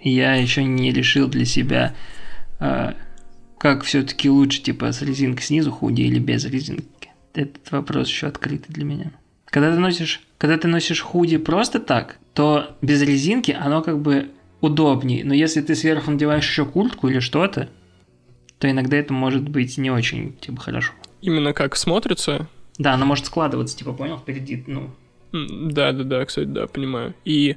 я 0.00 0.34
еще 0.34 0.62
не 0.62 0.92
решил 0.92 1.28
для 1.28 1.44
себя, 1.44 1.94
э, 2.60 2.92
как 3.58 3.82
все-таки 3.82 4.30
лучше, 4.30 4.62
типа, 4.62 4.92
с 4.92 5.02
резинкой 5.02 5.44
снизу 5.44 5.72
худи 5.72 6.02
или 6.02 6.18
без 6.18 6.44
резинки. 6.44 7.10
Этот 7.34 7.72
вопрос 7.72 8.08
еще 8.08 8.28
открытый 8.28 8.72
для 8.72 8.84
меня. 8.84 9.10
Когда 9.46 9.72
ты 9.72 9.78
носишь, 9.78 10.20
когда 10.38 10.56
ты 10.56 10.68
носишь 10.68 11.00
худи 11.00 11.38
просто 11.38 11.80
так, 11.80 12.18
то 12.34 12.76
без 12.82 13.02
резинки 13.02 13.52
оно 13.52 13.82
как 13.82 14.00
бы 14.00 14.30
удобнее. 14.60 15.24
Но 15.24 15.34
если 15.34 15.60
ты 15.60 15.74
сверху 15.74 16.10
надеваешь 16.10 16.48
еще 16.48 16.64
куртку 16.64 17.08
или 17.08 17.20
что-то, 17.20 17.68
то 18.58 18.70
иногда 18.70 18.96
это 18.96 19.12
может 19.12 19.48
быть 19.48 19.78
не 19.78 19.90
очень, 19.90 20.34
типа, 20.40 20.60
хорошо. 20.60 20.92
Именно 21.20 21.52
как 21.52 21.76
смотрится? 21.76 22.48
Да, 22.78 22.94
оно 22.94 23.06
может 23.06 23.26
складываться, 23.26 23.76
типа, 23.76 23.92
понял, 23.92 24.18
впереди, 24.18 24.64
ну. 24.66 24.90
Да, 25.32 25.92
да, 25.92 26.04
да, 26.04 26.24
кстати, 26.24 26.46
да, 26.46 26.66
понимаю. 26.66 27.14
И 27.24 27.56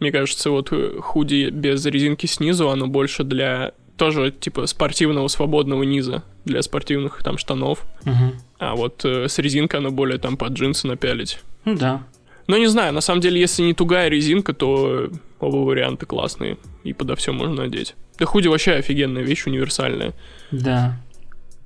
мне 0.00 0.12
кажется, 0.12 0.50
вот 0.50 0.72
э, 0.72 0.98
худи 1.00 1.50
без 1.50 1.84
резинки 1.84 2.26
снизу, 2.26 2.70
оно 2.70 2.86
больше 2.86 3.24
для 3.24 3.72
тоже 3.96 4.30
типа 4.30 4.66
спортивного 4.66 5.26
свободного 5.28 5.82
низа 5.82 6.22
для 6.44 6.62
спортивных 6.62 7.22
там 7.22 7.36
штанов. 7.36 7.84
Угу. 8.06 8.32
А 8.60 8.76
вот 8.76 9.04
э, 9.04 9.28
с 9.28 9.38
резинкой 9.38 9.80
оно 9.80 9.90
более 9.90 10.18
там 10.18 10.36
под 10.36 10.52
джинсы 10.52 10.86
напялить. 10.86 11.40
Ну 11.64 11.76
да. 11.76 12.04
Но 12.48 12.56
не 12.56 12.66
знаю, 12.66 12.92
на 12.92 13.02
самом 13.02 13.20
деле, 13.20 13.40
если 13.40 13.62
не 13.62 13.74
тугая 13.74 14.08
резинка, 14.08 14.54
то 14.54 15.10
оба 15.38 15.56
варианта 15.56 16.06
классные. 16.06 16.56
И 16.82 16.94
подо 16.94 17.14
все 17.14 17.32
можно 17.32 17.54
надеть. 17.54 17.94
Да 18.18 18.26
худи 18.26 18.48
вообще 18.48 18.72
офигенная 18.72 19.22
вещь, 19.22 19.46
универсальная. 19.46 20.14
Да. 20.50 21.00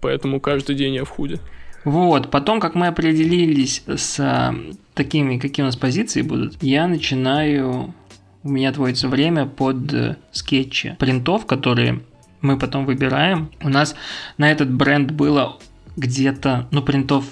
Поэтому 0.01 0.41
каждый 0.41 0.75
день 0.75 0.95
я 0.97 1.05
в 1.05 1.09
худи. 1.09 1.39
Вот, 1.85 2.31
потом, 2.31 2.61
как 2.61 2.75
мы 2.75 2.89
определились 2.89 3.83
с 3.87 4.21
а, 4.21 4.55
такими, 4.95 5.39
какие 5.39 5.63
у 5.63 5.67
нас 5.67 5.77
позиции 5.77 6.23
будут, 6.23 6.63
я 6.63 6.87
начинаю, 6.87 7.95
у 8.43 8.49
меня 8.49 8.71
отводится 8.71 9.09
время 9.09 9.47
под 9.47 9.93
э, 9.93 10.17
скетчи 10.31 10.97
принтов, 10.99 11.47
которые 11.47 12.01
мы 12.41 12.57
потом 12.59 12.87
выбираем. 12.87 13.51
У 13.63 13.69
нас 13.69 13.97
на 14.39 14.51
этот 14.51 14.71
бренд 14.71 15.11
было 15.11 15.59
где-то, 15.97 16.69
ну, 16.71 16.83
принтов, 16.83 17.25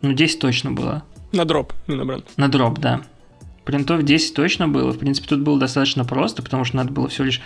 ну, 0.00 0.12
10 0.12 0.38
точно 0.38 0.72
было. 0.72 1.04
На 1.32 1.44
дроп, 1.44 1.72
не 1.86 1.94
на 1.94 2.04
бренд. 2.04 2.24
На 2.36 2.48
дроп, 2.48 2.78
да. 2.78 3.02
Принтов 3.64 4.02
10 4.02 4.34
точно 4.34 4.68
было. 4.68 4.92
В 4.92 4.98
принципе, 4.98 5.28
тут 5.28 5.40
было 5.40 5.58
достаточно 5.58 6.04
просто, 6.04 6.42
потому 6.42 6.64
что 6.64 6.76
надо 6.76 6.92
было 6.92 7.08
всего 7.08 7.26
лишь 7.26 7.40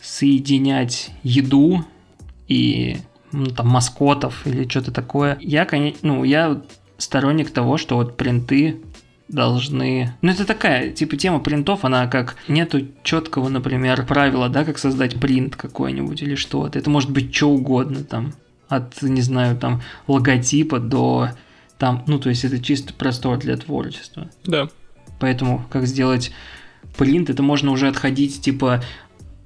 соединять 0.00 1.10
еду 1.22 1.84
и 2.48 2.98
ну, 3.32 3.46
там, 3.46 3.68
маскотов 3.68 4.46
или 4.46 4.68
что-то 4.68 4.92
такое. 4.92 5.36
Я, 5.40 5.64
конечно, 5.66 5.98
ну, 6.02 6.24
я 6.24 6.62
сторонник 6.96 7.50
того, 7.50 7.76
что 7.76 7.96
вот 7.96 8.16
принты 8.16 8.80
должны... 9.28 10.14
Ну, 10.22 10.30
это 10.30 10.46
такая, 10.46 10.90
типа, 10.90 11.16
тема 11.16 11.40
принтов, 11.40 11.84
она 11.84 12.06
как... 12.06 12.36
Нету 12.48 12.86
четкого, 13.02 13.48
например, 13.48 14.06
правила, 14.06 14.48
да, 14.48 14.64
как 14.64 14.78
создать 14.78 15.18
принт 15.20 15.56
какой-нибудь 15.56 16.22
или 16.22 16.34
что-то. 16.34 16.78
Это 16.78 16.88
может 16.90 17.10
быть 17.10 17.34
что 17.34 17.50
угодно, 17.50 18.04
там, 18.04 18.34
от, 18.68 19.02
не 19.02 19.22
знаю, 19.22 19.56
там, 19.56 19.82
логотипа 20.06 20.78
до... 20.78 21.30
Там, 21.78 22.04
ну, 22.06 22.18
то 22.18 22.28
есть 22.28 22.44
это 22.44 22.58
чисто 22.58 22.94
простор 22.94 23.38
для 23.38 23.56
творчества. 23.56 24.30
Да. 24.44 24.68
Поэтому 25.20 25.64
как 25.70 25.86
сделать 25.86 26.32
принт, 26.96 27.30
это 27.30 27.42
можно 27.42 27.70
уже 27.70 27.88
отходить, 27.88 28.40
типа, 28.40 28.82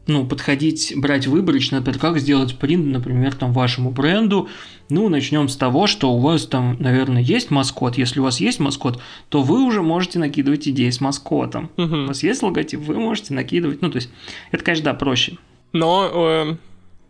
ну, 0.07 0.27
подходить, 0.27 0.93
брать 0.97 1.27
выборочно, 1.27 1.79
например, 1.79 2.01
как 2.01 2.19
сделать 2.19 2.57
принт, 2.57 2.87
например, 2.87 3.35
там, 3.35 3.53
вашему 3.53 3.91
бренду. 3.91 4.49
Ну, 4.89 5.09
начнем 5.09 5.49
с 5.49 5.57
того, 5.57 5.87
что 5.87 6.13
у 6.13 6.19
вас 6.19 6.47
там, 6.47 6.77
наверное, 6.81 7.23
есть 7.23 7.51
маскот. 7.51 7.97
Если 7.97 8.19
у 8.19 8.25
вас 8.25 8.41
есть 8.41 8.59
маскот, 8.59 9.01
то 9.29 9.43
вы 9.43 9.63
уже 9.63 9.83
можете 9.83 10.19
накидывать 10.19 10.67
идеи 10.69 10.91
с 10.91 11.01
маскотом. 11.01 11.71
Угу. 11.77 11.97
У 11.97 12.07
вас 12.07 12.23
есть 12.23 12.43
логотип, 12.43 12.81
вы 12.81 12.99
можете 12.99 13.35
накидывать. 13.35 13.83
Ну, 13.83 13.91
то 13.91 13.97
есть, 13.97 14.11
это, 14.51 14.65
конечно, 14.65 14.87
да, 14.87 14.95
проще. 14.95 15.37
Но 15.73 16.11
э, 16.13 16.57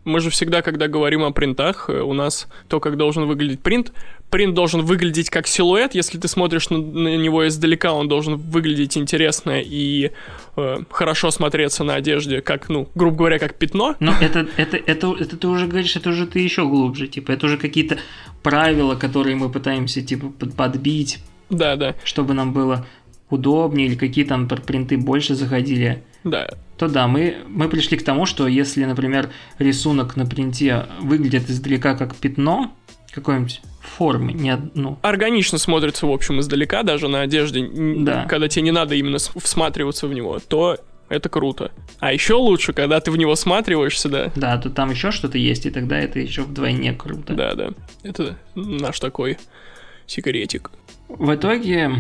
мы 0.05 0.21
же 0.21 0.29
всегда, 0.29 0.61
когда 0.61 0.89
говорим 0.89 1.23
о 1.23 1.31
принтах, 1.31 1.89
э, 1.89 2.01
у 2.01 2.13
нас 2.13 2.49
то, 2.69 2.81
как 2.81 2.99
должен 2.99 3.27
выглядеть 3.27 3.61
принт, 3.61 3.93
принт 4.31 4.55
должен 4.55 4.83
выглядеть 4.83 5.29
как 5.31 5.47
силуэт. 5.47 5.95
Если 5.95 6.19
ты 6.19 6.29
смотришь 6.29 6.71
на, 6.71 6.79
на 6.79 7.17
него 7.17 7.47
издалека, 7.47 7.93
он 7.93 8.09
должен 8.09 8.37
выглядеть 8.37 8.97
интересно 8.97 9.61
и 9.61 10.13
э, 10.57 10.79
хорошо 10.91 11.31
смотреться 11.31 11.85
на 11.85 11.95
одежде, 11.95 12.41
как, 12.41 12.69
ну, 12.69 12.89
грубо 12.95 13.19
говоря, 13.19 13.39
как 13.39 13.57
пятно. 13.57 13.97
Но 14.01 14.15
это, 14.21 14.47
это, 14.57 14.77
это, 14.77 15.15
это 15.19 15.37
ты 15.37 15.49
уже 15.49 15.67
говоришь, 15.67 15.97
это 15.97 16.11
уже 16.11 16.27
ты 16.27 16.41
еще 16.41 16.67
глубже, 16.67 17.09
типа, 17.09 17.33
это 17.33 17.47
уже 17.47 17.59
какие-то 17.59 17.99
правила, 18.43 18.95
которые 18.95 19.37
мы 19.37 19.51
пытаемся, 19.51 20.01
типа, 20.03 20.33
подбить. 20.57 21.19
Да, 21.51 21.77
да. 21.77 21.97
Чтобы 22.05 22.35
нам 22.35 22.53
было 22.53 22.87
удобнее, 23.29 23.89
или 23.89 23.95
какие 23.97 24.25
там 24.25 24.49
принты 24.49 24.97
больше 24.97 25.35
заходили. 25.35 26.03
Да. 26.25 26.49
То 26.77 26.89
да, 26.89 27.07
мы, 27.07 27.37
мы 27.47 27.69
пришли 27.69 27.97
к 27.99 28.05
тому, 28.05 28.27
что 28.27 28.47
если, 28.47 28.85
например, 28.85 29.31
рисунок 29.59 30.17
на 30.17 30.27
принте 30.27 30.87
выглядит 31.01 31.49
издалека 31.51 31.95
как 31.95 32.17
пятно, 32.17 32.73
какой-нибудь 33.13 33.61
формы, 33.97 34.33
не 34.33 34.57
ну. 34.75 34.99
Органично 35.03 35.59
смотрится, 35.59 36.07
в 36.07 36.11
общем, 36.11 36.41
издалека, 36.41 36.83
даже 36.83 37.09
на 37.09 37.23
одежде, 37.23 37.69
да. 37.69 38.25
когда 38.27 38.49
тебе 38.49 38.63
не 38.63 38.71
надо 38.71 38.95
именно 38.95 39.19
всматриваться 39.19 40.07
в 40.07 40.13
него, 40.15 40.39
то 40.39 40.79
это 41.09 41.29
круто. 41.29 41.73
А 41.99 42.13
еще 42.13 42.35
лучше, 42.35 42.73
когда 42.73 43.01
ты 43.01 43.11
в 43.11 43.17
него 43.17 43.35
всматриваешься, 43.35 44.09
да. 44.09 44.33
Да, 44.37 44.57
то 44.59 44.71
там 44.71 44.91
еще 44.91 45.11
что-то 45.11 45.39
есть, 45.39 45.67
и 45.67 45.71
тогда 45.71 45.99
это 45.99 46.21
еще 46.21 46.43
вдвойне 46.43 46.93
круто. 46.93 47.35
Да, 47.35 47.55
да. 47.55 47.71
Это 48.03 48.39
наш 48.55 49.01
такой 49.01 49.39
секретик. 50.07 50.71
В 51.09 51.35
итоге 51.35 51.91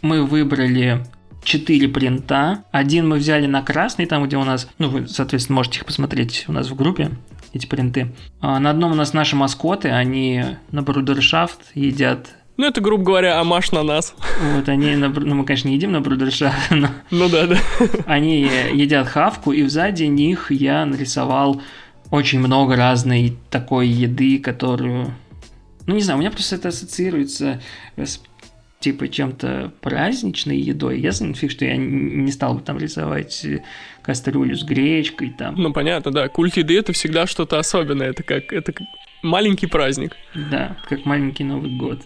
мы 0.00 0.24
выбрали 0.24 1.04
четыре 1.44 1.88
принта. 1.88 2.64
Один 2.72 3.06
мы 3.06 3.16
взяли 3.18 3.46
на 3.46 3.62
красный, 3.62 4.06
там, 4.06 4.24
где 4.26 4.38
у 4.38 4.44
нас, 4.44 4.68
ну, 4.78 4.88
вы, 4.88 5.06
соответственно, 5.08 5.56
можете 5.56 5.80
их 5.80 5.84
посмотреть 5.84 6.46
у 6.48 6.52
нас 6.52 6.68
в 6.68 6.74
группе, 6.74 7.10
эти 7.54 7.66
принты. 7.66 8.12
А 8.40 8.58
на 8.58 8.70
одном 8.70 8.92
у 8.92 8.94
нас 8.94 9.12
наши 9.12 9.36
маскоты, 9.36 9.88
они 9.88 10.44
на 10.70 10.82
брудершафт 10.82 11.60
едят 11.74 12.34
ну, 12.56 12.66
это, 12.66 12.80
грубо 12.80 13.02
говоря, 13.02 13.40
амаш 13.40 13.72
на 13.72 13.82
нас. 13.82 14.14
Вот 14.54 14.68
они, 14.68 14.94
на, 14.94 15.08
ну, 15.08 15.34
мы, 15.34 15.44
конечно, 15.44 15.66
не 15.66 15.74
едим 15.74 15.90
на 15.90 16.00
брудершафт, 16.00 16.70
но... 16.70 16.88
Ну 17.10 17.28
да, 17.28 17.48
да. 17.48 17.56
Они 18.06 18.42
едят 18.42 19.08
хавку, 19.08 19.50
и 19.50 19.66
сзади 19.66 20.04
них 20.04 20.52
я 20.52 20.86
нарисовал 20.86 21.60
очень 22.12 22.38
много 22.38 22.76
разной 22.76 23.36
такой 23.50 23.88
еды, 23.88 24.38
которую... 24.38 25.12
Ну, 25.86 25.94
не 25.96 26.02
знаю, 26.02 26.18
у 26.18 26.20
меня 26.20 26.30
просто 26.30 26.54
это 26.54 26.68
ассоциируется 26.68 27.60
с 27.96 28.20
типа 28.78 29.08
чем-то 29.08 29.72
праздничной 29.80 30.58
едой, 30.58 31.00
ясно 31.00 31.34
фиг, 31.34 31.50
что 31.50 31.64
я 31.64 31.76
не 31.76 32.30
стал 32.30 32.54
бы 32.54 32.60
там 32.60 32.78
рисовать 32.78 33.44
кастрюлю 34.04 34.56
с 34.56 34.62
гречкой 34.62 35.30
там. 35.30 35.54
Ну 35.56 35.72
понятно, 35.72 36.12
да. 36.12 36.28
Культ 36.28 36.56
еды 36.56 36.78
это 36.78 36.92
всегда 36.92 37.26
что-то 37.26 37.58
особенное, 37.58 38.10
это 38.10 38.22
как 38.22 38.52
это 38.52 38.72
как 38.72 38.86
маленький 39.22 39.66
праздник. 39.66 40.16
Да, 40.34 40.76
как 40.88 41.04
маленький 41.06 41.44
Новый 41.44 41.70
год. 41.70 42.02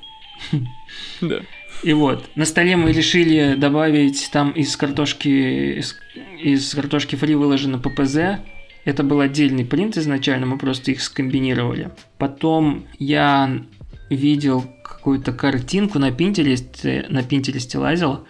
Да. 1.21 1.41
И 1.83 1.93
вот, 1.93 2.29
на 2.35 2.45
столе 2.45 2.77
мы 2.77 2.93
решили 2.93 3.55
добавить 3.57 4.31
там 4.33 4.51
из 4.53 4.77
картошки, 4.77 5.79
из, 5.79 5.99
из 6.41 6.75
картошки 6.75 7.17
фри 7.17 7.35
выложено 7.35 7.79
ППЗ. 7.79 8.41
Это 8.85 9.03
был 9.03 9.21
отдельный 9.21 9.65
принт 9.65 9.97
изначально, 9.97 10.47
мы 10.47 10.59
просто 10.59 10.93
их 10.93 11.03
скомбинировали. 11.03 11.91
Потом 12.17 12.87
я 12.99 13.63
видел 14.11 14.65
какую-то 14.83 15.33
картинку 15.33 15.99
на 15.99 16.11
Пинтересте, 16.11 17.07
на 17.09 17.23
Пинтересте 17.23 17.79
лазил, 17.79 18.27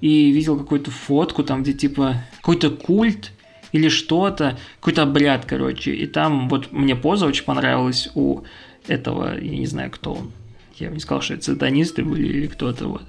и 0.00 0.30
видел 0.30 0.58
какую-то 0.58 0.90
фотку 0.90 1.44
там, 1.44 1.62
где 1.62 1.72
типа 1.72 2.24
какой-то 2.36 2.70
культ 2.70 3.32
или 3.72 3.88
что-то, 3.88 4.58
какой-то 4.80 5.02
обряд, 5.02 5.44
короче. 5.44 5.94
И 5.94 6.06
там 6.06 6.48
вот 6.48 6.72
мне 6.72 6.96
поза 6.96 7.26
очень 7.26 7.44
понравилась 7.44 8.08
у 8.14 8.42
этого, 8.88 9.38
я 9.40 9.56
не 9.56 9.66
знаю, 9.66 9.90
кто 9.90 10.14
он. 10.14 10.32
Я 10.76 10.88
бы 10.88 10.94
не 10.94 11.00
сказал, 11.00 11.22
что 11.22 11.34
это 11.34 11.44
сатанисты 11.44 12.02
были 12.02 12.26
или 12.26 12.46
кто-то 12.46 12.88
вот. 12.88 13.02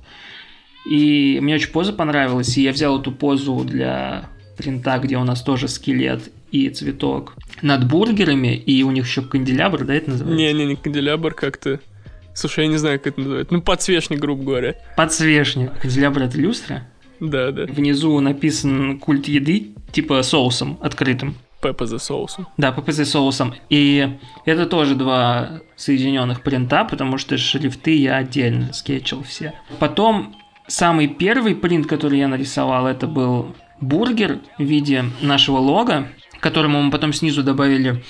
И 0.90 1.40
мне 1.42 1.56
очень 1.56 1.72
поза 1.72 1.94
понравилась, 1.94 2.58
и 2.58 2.64
я 2.64 2.72
взял 2.72 3.00
эту 3.00 3.12
позу 3.12 3.64
для 3.64 4.30
принта, 4.58 5.00
где 5.00 5.18
у 5.18 5.24
нас 5.24 5.42
тоже 5.42 5.68
скелет 5.68 6.32
и 6.52 6.70
цветок 6.70 7.36
над 7.62 7.88
бургерами, 7.88 8.56
и 8.56 8.84
у 8.84 8.92
них 8.92 9.06
еще 9.06 9.22
канделябр, 9.22 9.86
да, 9.86 9.94
это 9.94 10.12
называется? 10.12 10.38
Не-не, 10.38 10.66
не 10.66 10.76
канделябр 10.76 11.34
как-то. 11.34 11.80
Слушай, 12.34 12.66
я 12.66 12.72
не 12.72 12.78
знаю, 12.78 13.00
как 13.00 13.14
это 13.14 13.22
называется. 13.22 13.54
Ну, 13.54 13.62
подсвечник, 13.62 14.20
грубо 14.20 14.44
говоря. 14.44 14.76
Подсвечник. 14.96 15.72
Канделябр 15.80 16.24
это 16.24 16.38
люстра? 16.38 16.88
Да, 17.20 17.52
да. 17.52 17.66
Внизу 17.66 18.20
написан 18.20 19.00
культ 19.00 19.28
еды, 19.28 19.74
типа 19.92 20.24
соусом 20.24 20.78
открытым. 20.82 21.36
ППЗ 21.62 22.02
соусом. 22.02 22.48
Да, 22.58 22.72
ППЗ 22.72 23.08
соусом. 23.08 23.54
И 23.70 24.18
это 24.46 24.66
тоже 24.66 24.96
два 24.96 25.62
соединенных 25.76 26.42
принта, 26.42 26.84
потому 26.86 27.18
что 27.18 27.38
шрифты 27.38 27.96
я 27.96 28.18
отдельно 28.18 28.74
скетчил 28.74 29.24
все. 29.24 29.54
Потом 29.80 30.36
самый 30.68 31.08
первый 31.08 31.56
принт, 31.56 31.86
который 31.86 32.18
я 32.20 32.28
нарисовал, 32.28 32.88
это 32.88 33.06
был 33.06 33.56
бургер 33.80 34.40
в 34.58 34.64
виде 34.64 35.06
нашего 35.22 35.58
лога, 35.58 36.08
которому 36.40 36.82
мы 36.82 36.92
потом 36.92 37.14
снизу 37.14 37.44
добавили 37.44 38.04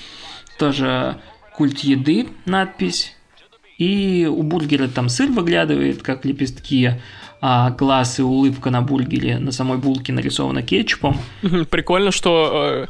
тоже 0.58 1.20
культ 1.56 1.80
еды 1.80 2.30
надпись 2.46 3.16
И 3.82 4.28
у 4.28 4.44
бургера 4.44 4.88
там 4.88 5.10
сыр 5.10 5.32
выглядывает, 5.32 6.04
как 6.04 6.24
лепестки, 6.24 6.92
а 7.42 7.72
глаз 7.72 8.20
и 8.20 8.22
улыбка 8.22 8.70
на 8.70 8.84
бургере, 8.84 9.40
на 9.40 9.52
самой 9.52 9.80
булке 9.80 10.14
нарисована 10.14 10.62
кетчупом. 10.62 11.18
Прикольно, 11.72 12.12
что 12.12 12.52
э, 12.54 12.88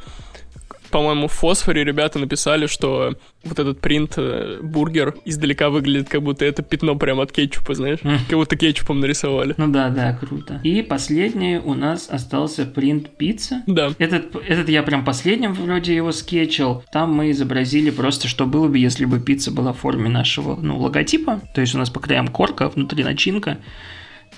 по-моему, 0.92 1.28
в 1.28 1.32
фосфоре 1.32 1.84
ребята 1.84 2.20
написали, 2.20 2.68
что 2.68 3.16
вот 3.44 3.60
этот 3.60 3.80
принт 3.80 4.14
э, 4.18 4.60
бургер 4.62 5.16
издалека 5.26 5.70
выглядит, 5.70 6.10
как 6.10 6.22
будто 6.22 6.46
это 6.46 6.62
пятно 6.62 6.96
прямо 6.96 7.24
от 7.24 7.32
кетчупа, 7.32 7.74
знаешь? 7.74 8.00
Мгм. 8.04 8.20
Как 8.30 8.38
будто 8.38 8.56
кетчупом 8.56 9.00
нарисовали. 9.00 9.56
Ну 9.58 9.68
да, 9.68 9.90
да, 9.90 10.14
круто. 10.14 10.60
И 10.64 10.82
последний 10.82 11.58
у 11.58 11.74
нас 11.74 12.10
остался 12.10 12.66
принт 12.66 13.10
пицца. 13.18 13.64
Да. 13.68 13.92
Этот, 13.98 14.36
этот 14.36 14.70
я 14.70 14.84
прям 14.84 15.04
последним 15.04 15.54
вроде 15.54 15.96
его 15.96 16.12
скетчил. 16.12 16.84
Там 16.92 17.14
мы 17.14 17.32
изобразили 17.32 17.90
просто, 17.90 18.28
что 18.28 18.46
было 18.46 18.68
бы, 18.68 18.78
если 18.78 19.06
бы 19.06 19.20
пицца 19.20 19.52
была 19.52 19.74
в 19.74 19.80
форме 19.80 20.10
нашего 20.10 20.56
ну, 20.56 20.78
логотипа. 20.78 21.42
То 21.56 21.62
есть 21.62 21.74
у 21.74 21.78
нас 21.78 21.90
по 21.90 22.00
краям 22.00 22.28
корка, 22.28 22.70
внутри 22.70 23.04
начинка. 23.04 23.58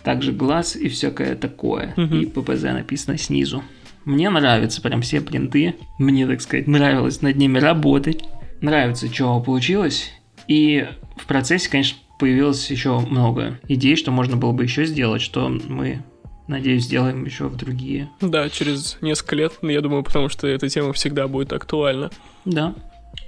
Также 0.04 0.32
глаз 0.32 0.76
и 0.76 0.90
всякое 0.90 1.36
такое. 1.36 1.94
Мгм. 1.98 2.22
И 2.22 2.26
ППЗ 2.26 2.64
написано 2.64 3.18
снизу. 3.18 3.64
Мне 4.06 4.30
нравятся 4.30 4.82
прям 4.82 5.02
все 5.02 5.22
принты. 5.22 5.76
Мне, 5.98 6.28
так 6.28 6.42
сказать, 6.42 6.68
нравилось 6.68 7.22
над 7.22 7.36
ними 7.36 7.60
работать. 7.60 8.24
Нравится, 8.62 9.12
что 9.14 9.40
получилось. 9.40 10.12
И 10.48 10.88
в 11.18 11.26
процессе, 11.26 11.70
конечно, 11.70 11.98
появилось 12.20 12.70
еще 12.70 13.00
много 13.00 13.60
идей, 13.68 13.96
что 13.96 14.12
можно 14.12 14.38
было 14.38 14.52
бы 14.52 14.64
еще 14.64 14.86
сделать, 14.86 15.22
что 15.22 15.50
мы, 15.50 16.04
надеюсь, 16.48 16.84
сделаем 16.84 17.26
еще 17.26 17.48
в 17.48 17.56
другие. 17.56 18.10
Да, 18.22 18.50
через 18.50 18.98
несколько 19.02 19.36
лет, 19.36 19.54
я 19.62 19.82
думаю, 19.82 20.04
потому 20.04 20.30
что 20.30 20.48
эта 20.48 20.70
тема 20.70 20.94
всегда 20.94 21.28
будет 21.28 21.54
актуальна. 21.54 22.12
Да. 22.46 22.76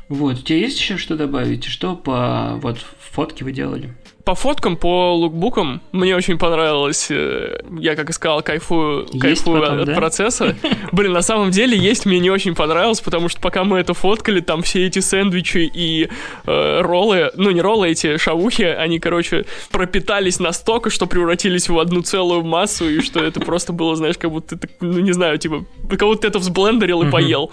Вот, 0.10 0.40
у 0.40 0.42
тебя 0.42 0.60
есть 0.60 0.80
еще 0.80 0.98
что 0.98 1.16
добавить? 1.16 1.64
Что 1.66 1.96
по 1.96 2.60
вот 2.62 2.78
фотке 3.00 3.44
вы 3.44 3.52
делали? 3.52 3.94
По 4.26 4.34
фоткам, 4.34 4.76
по 4.76 5.14
лукбукам 5.16 5.82
мне 5.92 6.16
очень 6.16 6.40
понравилось. 6.40 7.08
э, 7.12 7.60
Я, 7.80 7.96
как 7.96 8.10
и 8.10 8.14
сказал, 8.14 8.42
кайфую, 8.42 9.02
Есть 9.12 9.20
кайфую 9.22 9.62
потом, 9.62 9.80
от 9.82 9.86
да? 9.86 9.94
процесса. 9.94 10.56
Блин, 10.92 11.14
на 11.14 11.22
самом 11.22 11.52
деле 11.52 11.78
есть 11.78 12.08
мне 12.08 12.20
не 12.20 12.32
очень 12.32 12.56
понравилось, 12.56 13.02
потому 13.02 13.30
что 13.30 13.40
пока 13.40 13.64
мы 13.64 13.78
это 13.78 13.94
фоткали, 13.94 14.40
там 14.40 14.64
все 14.64 14.88
эти 14.88 14.98
сэндвичи 14.98 15.70
и 15.72 16.10
э, 16.48 16.82
роллы, 16.82 17.32
ну 17.36 17.52
не 17.52 17.62
роллы, 17.62 17.90
эти 17.90 18.18
шавухи, 18.18 18.64
они, 18.64 19.00
короче, 19.00 19.46
пропитались 19.70 20.40
настолько, 20.40 20.90
что 20.90 21.06
превратились 21.06 21.70
в 21.70 21.78
одну 21.78 22.02
целую 22.02 22.44
массу, 22.44 22.90
и 22.90 23.02
что 23.02 23.24
это 23.24 23.40
просто 23.40 23.74
было, 23.74 23.96
знаешь, 23.96 24.18
как 24.18 24.32
будто 24.32 24.58
ты, 24.58 24.68
ну 24.82 25.00
не 25.02 25.12
знаю, 25.12 25.38
типа, 25.38 25.66
как 25.88 26.02
будто 26.02 26.22
ты 26.22 26.28
это 26.30 26.40
взблендерил 26.40 27.04
и 27.04 27.12
поел. 27.12 27.52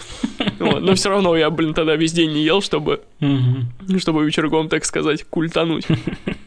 Но 0.59 0.95
все 0.95 1.11
равно 1.11 1.37
я, 1.37 1.51
блин, 1.51 1.75
тогда 1.75 1.97
весь 1.97 2.13
день 2.13 2.33
не 2.33 2.43
ел, 2.43 2.63
чтобы 2.63 3.03
чтобы 3.99 4.25
вечерком, 4.25 4.71
так 4.71 4.87
сказать, 4.87 5.25
культануть. 5.25 5.85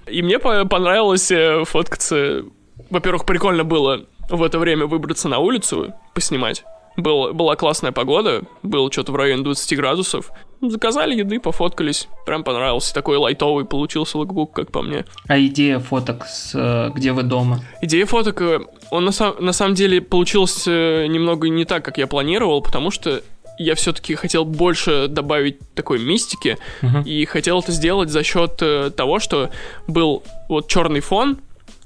И 0.07 0.21
мне 0.21 0.39
по- 0.39 0.65
понравилось 0.65 1.31
э, 1.31 1.63
фоткаться. 1.65 2.43
Во-первых, 2.89 3.25
прикольно 3.25 3.63
было 3.63 4.05
в 4.29 4.43
это 4.43 4.59
время 4.59 4.85
выбраться 4.85 5.27
на 5.29 5.39
улицу, 5.39 5.93
поснимать. 6.13 6.63
Был, 6.97 7.33
была 7.33 7.55
классная 7.57 7.91
погода, 7.91 8.43
было 8.63 8.89
что-то 8.91 9.12
в 9.12 9.15
районе 9.17 9.43
20 9.43 9.75
градусов. 9.77 10.31
Заказали 10.62 11.13
еды, 11.15 11.39
пофоткались. 11.41 12.07
Прям 12.25 12.43
понравился. 12.43 12.93
Такой 12.93 13.17
лайтовый 13.17 13.65
получился 13.65 14.17
лукбук, 14.17 14.53
как 14.53 14.71
по 14.71 14.81
мне. 14.81 15.03
А 15.27 15.38
идея 15.39 15.79
фоток 15.79 16.25
с 16.25 16.51
э, 16.55 16.91
где 16.95 17.12
вы 17.12 17.24
дома? 17.24 17.59
Идея 17.81 18.05
фоток, 18.05 18.41
э, 18.41 18.62
он 18.91 19.03
на, 19.05 19.12
сам- 19.12 19.35
на 19.39 19.51
самом 19.51 19.74
деле 19.75 20.00
получилась 20.01 20.63
э, 20.67 21.07
немного 21.07 21.50
не 21.50 21.65
так, 21.65 21.83
как 21.83 21.97
я 21.97 22.07
планировал, 22.07 22.62
потому 22.62 22.91
что 22.91 23.21
я 23.57 23.75
все-таки 23.75 24.15
хотел 24.15 24.45
больше 24.45 25.07
добавить 25.07 25.57
такой 25.75 26.00
мистики, 26.00 26.57
Мгм. 26.81 27.01
и 27.03 27.25
хотел 27.25 27.59
это 27.59 27.71
сделать 27.71 28.09
за 28.09 28.24
счет 28.24 28.57
э, 28.62 28.91
того, 28.95 29.19
что 29.19 29.50
был 29.88 30.24
вот 30.50 30.67
черный 30.67 31.00
фон, 31.01 31.38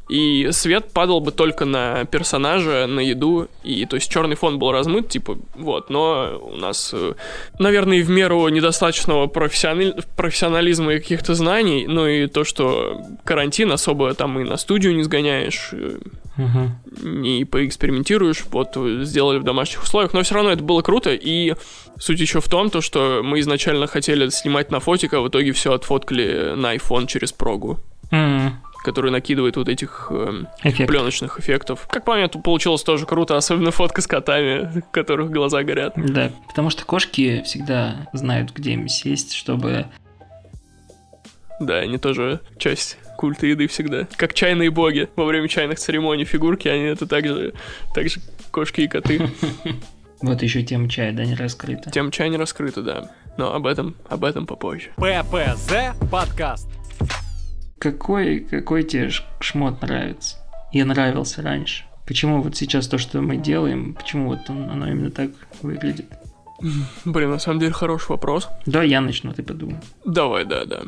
и 0.09 0.49
свет 0.51 0.91
падал 0.91 1.21
бы 1.21 1.31
только 1.31 1.65
на 1.65 2.05
персонажа, 2.05 2.87
на 2.87 2.99
еду, 2.99 3.47
и 3.63 3.85
то 3.85 3.95
есть 3.95 4.11
черный 4.11 4.35
фон 4.35 4.57
был 4.59 4.71
размыт, 4.71 5.07
типа, 5.09 5.37
вот, 5.55 5.89
но 5.89 6.39
у 6.51 6.55
нас, 6.57 6.91
э, 6.93 7.13
наверное, 7.59 8.01
в 8.03 8.09
меру 8.09 8.47
недостаточного 8.49 9.27
профессиональ- 9.27 10.03
профессионализма 10.15 10.93
и 10.93 10.99
каких-то 10.99 11.35
знаний, 11.35 11.85
ну 11.87 12.07
и 12.07 12.27
то, 12.27 12.43
что 12.43 13.01
карантин 13.23 13.71
особо 13.71 14.13
там 14.15 14.39
и 14.39 14.43
на 14.43 14.57
студию 14.57 14.95
не 14.95 15.03
сгоняешь, 15.03 15.69
э, 15.73 15.99
не 17.03 17.45
поэкспериментируешь, 17.45 18.45
вот 18.51 18.75
сделали 19.01 19.39
в 19.39 19.43
домашних 19.43 19.83
условиях, 19.83 20.13
но 20.13 20.23
все 20.23 20.35
равно 20.35 20.51
это 20.51 20.63
было 20.63 20.81
круто, 20.81 21.11
и 21.13 21.53
суть 21.99 22.19
еще 22.19 22.39
в 22.41 22.47
том, 22.47 22.69
то, 22.69 22.81
что 22.81 23.21
мы 23.23 23.39
изначально 23.41 23.87
хотели 23.87 24.29
снимать 24.29 24.71
на 24.71 24.79
фотик, 24.79 25.13
а 25.13 25.21
в 25.21 25.27
итоге 25.27 25.51
все 25.51 25.73
отфоткали 25.73 26.53
на 26.55 26.75
iPhone 26.75 27.07
через 27.07 27.31
прогу, 27.31 27.77
М, 28.11 28.59
который 28.83 29.11
накидывает 29.11 29.57
вот 29.57 29.67
этих 29.69 30.07
эм, 30.09 30.47
Эффект. 30.63 30.89
пленочных 30.89 31.39
эффектов. 31.39 31.87
Как 31.89 32.05
по 32.05 32.15
мне, 32.15 32.27
тут 32.27 32.43
получилось 32.43 32.83
тоже 32.83 33.05
круто, 33.05 33.37
особенно 33.37 33.71
фотка 33.71 34.01
с 34.01 34.07
котами, 34.07 34.79
у 34.79 34.81
которых 34.91 35.31
глаза 35.31 35.63
горят. 35.63 35.93
Да, 35.95 36.31
потому 36.47 36.69
что 36.69 36.85
кошки 36.85 37.41
всегда 37.43 38.09
знают, 38.13 38.51
где 38.53 38.71
им 38.73 38.87
сесть, 38.87 39.33
чтобы... 39.33 39.87
Да, 41.59 41.79
они 41.79 41.97
тоже 41.97 42.39
часть 42.57 42.97
культа 43.17 43.45
еды 43.45 43.67
всегда. 43.67 44.07
Как 44.15 44.33
чайные 44.33 44.71
боги. 44.71 45.09
Во 45.17 45.25
время 45.25 45.49
чайных 45.49 45.77
церемоний 45.77 46.23
фигурки, 46.23 46.69
они 46.69 46.83
это 46.83 47.05
также, 47.05 47.53
также 47.93 48.21
кошки 48.51 48.81
и 48.81 48.87
коты. 48.87 49.29
Вот 50.21 50.41
еще 50.43 50.63
тема 50.63 50.89
чая, 50.89 51.13
да, 51.13 51.23
не 51.23 51.33
раскрыта. 51.33 51.91
Тема 51.91 52.11
чая 52.11 52.27
не 52.27 52.35
раскрыта, 52.35 52.81
да. 52.81 53.11
Но 53.37 53.53
об 53.53 53.65
этом, 53.65 53.95
об 54.09 54.25
этом 54.25 54.45
попозже. 54.45 54.89
ППЗ 54.97 55.95
подкаст. 56.11 56.69
Какой, 57.79 58.39
какой 58.41 58.83
тебе 58.83 59.09
шмот 59.39 59.81
нравится? 59.81 60.35
И 60.73 60.83
нравился 60.83 61.41
раньше? 61.41 61.85
Почему 62.05 62.41
вот 62.41 62.55
сейчас 62.57 62.87
то, 62.87 62.97
что 62.97 63.21
мы 63.21 63.37
делаем, 63.37 63.93
почему 63.93 64.27
вот 64.27 64.49
он- 64.49 64.69
оно 64.69 64.89
именно 64.89 65.11
так 65.11 65.29
выглядит? 65.61 66.05
Блин, 67.05 67.29
на 67.31 67.39
самом 67.39 67.59
деле 67.59 67.71
хороший 67.71 68.09
вопрос. 68.09 68.49
Да, 68.65 68.83
я 68.83 68.99
начну, 68.99 69.31
ты 69.31 69.43
подумай. 69.43 69.77
Давай, 70.05 70.43
да, 70.45 70.65
да. 70.65 70.81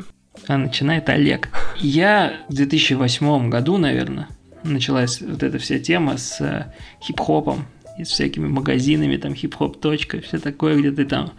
А 0.47 0.58
начинает 0.58 1.08
Олег. 1.10 1.49
Я 1.77 2.34
в 2.49 2.54
2008 2.54 3.49
году, 3.49 3.77
наверное, 3.77 4.27
началась 4.63 5.21
вот 5.21 5.43
эта 5.43 5.60
вся 5.60 5.80
тема 5.80 6.17
с 6.17 6.41
э, 6.41 6.73
хип-хопом 7.01 7.65
и 7.97 8.04
с 8.04 8.10
всякими 8.10 8.47
магазинами, 8.47 9.17
там 9.17 9.34
хип-хоп 9.34 9.80
точка, 9.80 10.19
все 10.21 10.39
такое, 10.39 10.75
где 10.77 10.91
ты 10.91 11.06
там 11.06 11.32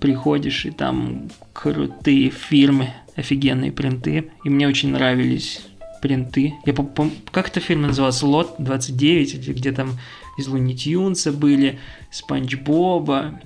приходишь 0.00 0.64
и 0.66 0.70
там 0.70 1.28
крутые 1.52 2.30
фирмы, 2.30 2.90
офигенные 3.18 3.72
принты. 3.72 4.30
И 4.44 4.48
мне 4.48 4.68
очень 4.68 4.90
нравились 4.90 5.60
принты. 6.00 6.54
Я 6.64 6.74
как 7.32 7.48
эта 7.48 7.60
фирма 7.60 7.88
называлась? 7.88 8.22
Лот 8.22 8.54
29, 8.58 9.34
или 9.34 9.52
где 9.52 9.72
там 9.72 9.98
из 10.38 10.46
Луни 10.46 10.76
Тюнса 10.76 11.32
были, 11.32 11.78
Спанч 12.10 12.54
Боба, 12.56 13.40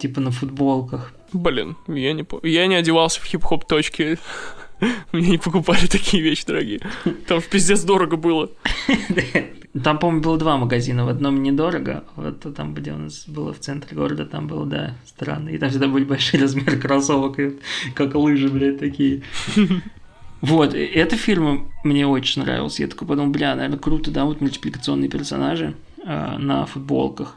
типа 0.00 0.20
на 0.20 0.30
футболках. 0.30 1.12
Блин, 1.32 1.76
я 1.86 2.14
не, 2.14 2.26
я 2.42 2.66
не 2.66 2.76
одевался 2.76 3.20
в 3.20 3.24
хип-хоп 3.24 3.66
точки. 3.66 4.18
Мне 5.12 5.32
не 5.32 5.38
покупали 5.38 5.86
такие 5.86 6.22
вещи 6.22 6.46
дорогие. 6.46 6.80
Там 7.26 7.40
в 7.40 7.48
пиздец 7.48 7.82
дорого 7.82 8.16
было. 8.16 8.50
Там, 9.82 9.98
по-моему, 9.98 10.22
было 10.22 10.38
два 10.38 10.56
магазина. 10.56 11.04
В 11.04 11.08
одном 11.08 11.42
недорого, 11.42 12.04
а 12.16 12.22
вот 12.22 12.54
там, 12.54 12.74
где 12.74 12.92
у 12.92 12.98
нас 12.98 13.28
было 13.28 13.52
в 13.52 13.60
центре 13.60 13.96
города, 13.96 14.24
там 14.24 14.46
было, 14.46 14.66
да, 14.66 14.94
странно. 15.06 15.50
И 15.50 15.58
там 15.58 15.70
всегда 15.70 15.88
были 15.88 16.04
большие 16.04 16.40
размеры 16.42 16.78
кроссовок, 16.78 17.38
и 17.38 17.58
как 17.94 18.14
лыжи, 18.14 18.48
блядь, 18.48 18.78
такие. 18.78 19.22
Вот, 20.40 20.72
эта 20.72 21.16
фирма 21.16 21.64
мне 21.82 22.06
очень 22.06 22.42
нравилась. 22.42 22.78
Я 22.78 22.86
такой 22.86 23.08
подумал, 23.08 23.32
бля, 23.32 23.56
наверное, 23.56 23.76
круто, 23.76 24.12
да, 24.12 24.24
вот 24.24 24.40
мультипликационные 24.40 25.10
персонажи 25.10 25.74
а, 26.06 26.38
на 26.38 26.64
футболках. 26.64 27.34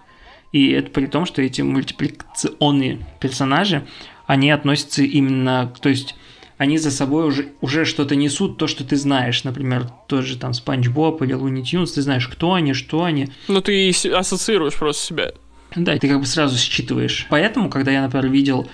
И 0.52 0.70
это 0.70 0.92
при 0.92 1.08
том, 1.08 1.26
что 1.26 1.42
эти 1.42 1.62
мультипликационные 1.62 3.00
персонажи, 3.20 3.88
они 4.28 4.52
относятся 4.52 5.02
именно, 5.02 5.74
то 5.82 5.90
есть 5.90 6.16
они 6.62 6.78
за 6.78 6.92
собой 6.92 7.26
уже, 7.26 7.48
уже 7.60 7.86
что-то 7.86 8.16
несут, 8.16 8.60
то, 8.60 8.68
что 8.68 8.84
ты 8.84 8.96
знаешь. 8.96 9.44
Например, 9.44 9.88
тот 10.08 10.24
же 10.26 10.38
там 10.38 10.54
Спанч 10.54 10.90
Боб 10.90 11.20
или 11.24 11.34
Луни 11.34 11.64
Тюнс, 11.64 11.94
ты 11.94 12.04
знаешь, 12.04 12.28
кто 12.28 12.54
они, 12.54 12.74
что 12.74 13.04
они. 13.04 13.30
Ну, 13.48 13.62
ты 13.62 13.90
ассоциируешь 13.90 14.76
просто 14.76 15.04
себя. 15.04 15.32
Да, 15.76 15.96
и 15.96 15.98
ты 16.00 16.08
как 16.08 16.20
бы 16.20 16.28
сразу 16.28 16.60
считываешь. 16.60 17.26
Поэтому, 17.32 17.68
когда 17.72 17.90
я, 17.90 18.04
например, 18.04 18.28
видел 18.28 18.68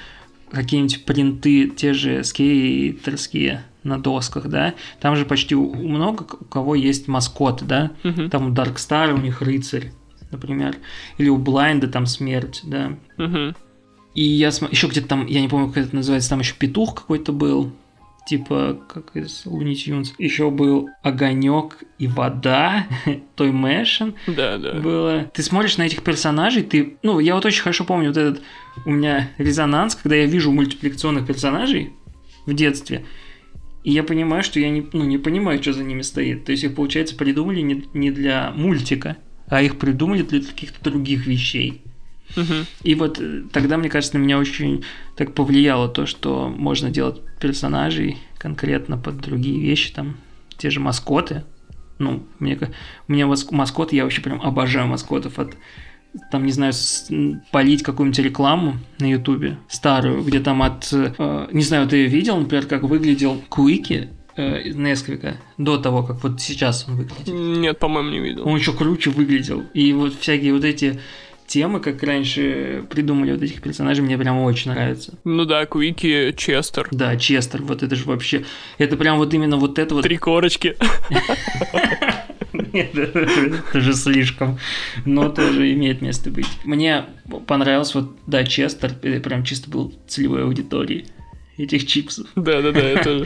какие-нибудь 0.52 1.06
принты, 1.06 1.70
те 1.70 1.94
же 1.94 2.26
скейтерские 2.26 3.64
на 3.84 3.98
досках, 4.02 4.48
да, 4.48 4.74
там 5.00 5.16
же 5.16 5.24
почти 5.26 5.56
у 5.56 5.74
много 5.74 6.24
у 6.42 6.44
кого 6.44 6.76
есть 6.76 7.08
маскот, 7.08 7.64
да, 7.66 7.92
Мгм. 8.04 8.30
там 8.30 8.48
у 8.48 8.50
Даркстара 8.50 9.14
у 9.14 9.18
них 9.18 9.42
рыцарь, 9.42 9.94
например, 10.30 10.76
или 11.18 11.30
у 11.30 11.38
Блайнда 11.38 11.88
там 11.88 12.06
смерть, 12.06 12.60
да. 12.66 12.98
Мгм. 13.16 13.56
И 14.18 14.24
я 14.24 14.48
еще 14.48 14.88
где-то 14.88 15.10
там, 15.10 15.28
я 15.28 15.42
не 15.42 15.48
помню, 15.48 15.68
как 15.68 15.86
это 15.86 15.96
называется, 15.96 16.32
там 16.32 16.40
еще 16.40 16.56
петух 16.56 16.96
какой-то 16.96 17.32
был, 17.32 17.72
типа, 18.28 18.82
как 18.90 19.16
из 19.16 19.46
Луни 19.46 19.76
Тюнс. 19.76 20.16
Еще 20.18 20.50
был 20.50 20.90
огонек 21.04 21.84
и 22.00 22.08
вода, 22.08 22.88
Той 23.36 23.52
Мэшин 23.52 24.16
Да, 24.26 24.58
да. 24.58 24.74
было. 24.74 25.30
Ты 25.36 25.44
смотришь 25.44 25.78
на 25.78 25.84
этих 25.84 26.02
персонажей, 26.02 26.64
ты... 26.64 26.98
Ну, 27.04 27.20
я 27.20 27.36
вот 27.36 27.46
очень 27.46 27.62
хорошо 27.62 27.86
помню 27.86 28.08
вот 28.08 28.18
этот 28.18 28.42
у 28.88 28.90
меня 28.90 29.30
резонанс, 29.38 29.94
когда 29.94 30.16
я 30.16 30.26
вижу 30.26 30.52
мультипликационных 30.52 31.28
персонажей 31.28 31.94
в 32.48 32.56
детстве, 32.56 33.06
И 33.84 33.92
я 33.92 34.02
понимаю, 34.02 34.42
что 34.42 34.60
я 34.60 34.72
не, 34.72 34.84
ну, 34.94 35.04
не 35.04 35.20
понимаю, 35.20 35.62
что 35.62 35.74
за 35.74 35.84
ними 35.84 36.02
стоит. 36.02 36.44
То 36.44 36.54
есть 36.54 36.64
их, 36.64 36.74
получается, 36.74 37.16
придумали 37.16 37.62
не, 37.62 37.84
не 37.94 38.10
для 38.10 38.52
мультика, 38.56 39.18
а 39.46 39.62
их 39.62 39.78
придумали 39.78 40.24
для 40.24 40.42
каких-то 40.42 40.90
других 40.90 41.28
вещей. 41.28 41.84
И 42.84 42.96
вот 42.96 43.20
э, 43.20 43.44
тогда, 43.52 43.78
мне 43.78 43.90
кажется, 43.90 44.18
на 44.18 44.22
меня 44.22 44.38
очень 44.38 44.84
так 45.16 45.34
повлияло 45.34 45.88
то, 45.88 46.06
что 46.06 46.50
можно 46.50 46.90
делать 46.90 47.22
персонажей 47.40 48.18
конкретно 48.38 48.98
под 48.98 49.18
другие 49.18 49.60
вещи, 49.60 49.94
там, 49.94 50.18
те 50.58 50.70
же 50.70 50.80
маскоты. 50.80 51.44
Ну, 52.00 52.24
мне, 52.40 52.60
у 53.08 53.12
меня 53.12 53.26
мас- 53.28 53.50
маскоты, 53.52 53.96
я 53.96 54.04
вообще 54.04 54.22
прям 54.22 54.42
обожаю 54.42 54.88
маскотов 54.88 55.40
от 55.40 55.56
там, 56.32 56.46
не 56.46 56.52
знаю, 56.52 56.74
полить 57.52 57.84
какую-нибудь 57.84 58.20
рекламу 58.20 58.78
на 59.00 59.06
Ютубе 59.06 59.58
старую, 59.68 60.24
где 60.24 60.40
там 60.40 60.64
от, 60.64 60.90
э, 60.92 61.48
не 61.52 61.64
знаю, 61.64 61.88
ты 61.88 62.06
видел, 62.06 62.38
например, 62.38 62.66
как 62.66 62.84
выглядел 62.84 63.42
Куики 63.50 64.10
э, 64.36 64.70
Несквика 64.70 65.38
до 65.58 65.78
того, 65.78 66.04
как 66.04 66.24
вот 66.24 66.42
сейчас 66.42 66.86
он 66.88 66.96
выглядит. 66.96 67.28
Нет, 67.28 67.80
по-моему, 67.80 68.10
не 68.10 68.20
видел. 68.20 68.48
Он 68.48 68.58
еще 68.58 68.74
круче 68.74 69.10
выглядел. 69.10 69.64
И 69.74 69.94
вот 69.94 70.16
всякие 70.16 70.54
вот 70.54 70.64
эти 70.64 71.00
темы, 71.48 71.80
как 71.80 72.04
раньше 72.04 72.84
придумали 72.90 73.32
вот 73.32 73.42
этих 73.42 73.62
персонажей, 73.62 74.04
мне 74.04 74.18
прям 74.18 74.40
очень 74.42 74.72
нравится. 74.72 75.18
Ну 75.24 75.46
да, 75.46 75.66
Куики, 75.66 76.34
Честер. 76.38 76.88
Да, 76.92 77.16
Честер, 77.16 77.64
вот 77.64 77.84
это 77.84 77.96
же 77.96 78.04
вообще... 78.06 78.46
Это 78.78 78.98
прям 78.98 79.18
вот 79.18 79.34
именно 79.34 79.58
вот 79.58 79.80
это 79.80 79.96
вот... 79.96 80.04
Три 80.04 80.18
корочки. 80.18 80.76
Нет, 82.74 82.96
это 82.98 83.80
же 83.80 83.94
слишком. 83.94 84.60
Но 85.06 85.30
тоже 85.30 85.74
имеет 85.74 86.02
место 86.02 86.30
быть. 86.30 86.48
Мне 86.66 87.06
понравился 87.48 88.02
вот, 88.02 88.18
да, 88.28 88.44
Честер, 88.44 88.94
это 89.02 89.20
прям 89.22 89.44
чисто 89.44 89.70
был 89.70 89.94
целевой 90.08 90.44
аудитории 90.44 91.06
этих 91.58 91.88
чипсов. 91.88 92.28
Да-да-да, 92.36 92.82
это... 92.82 93.26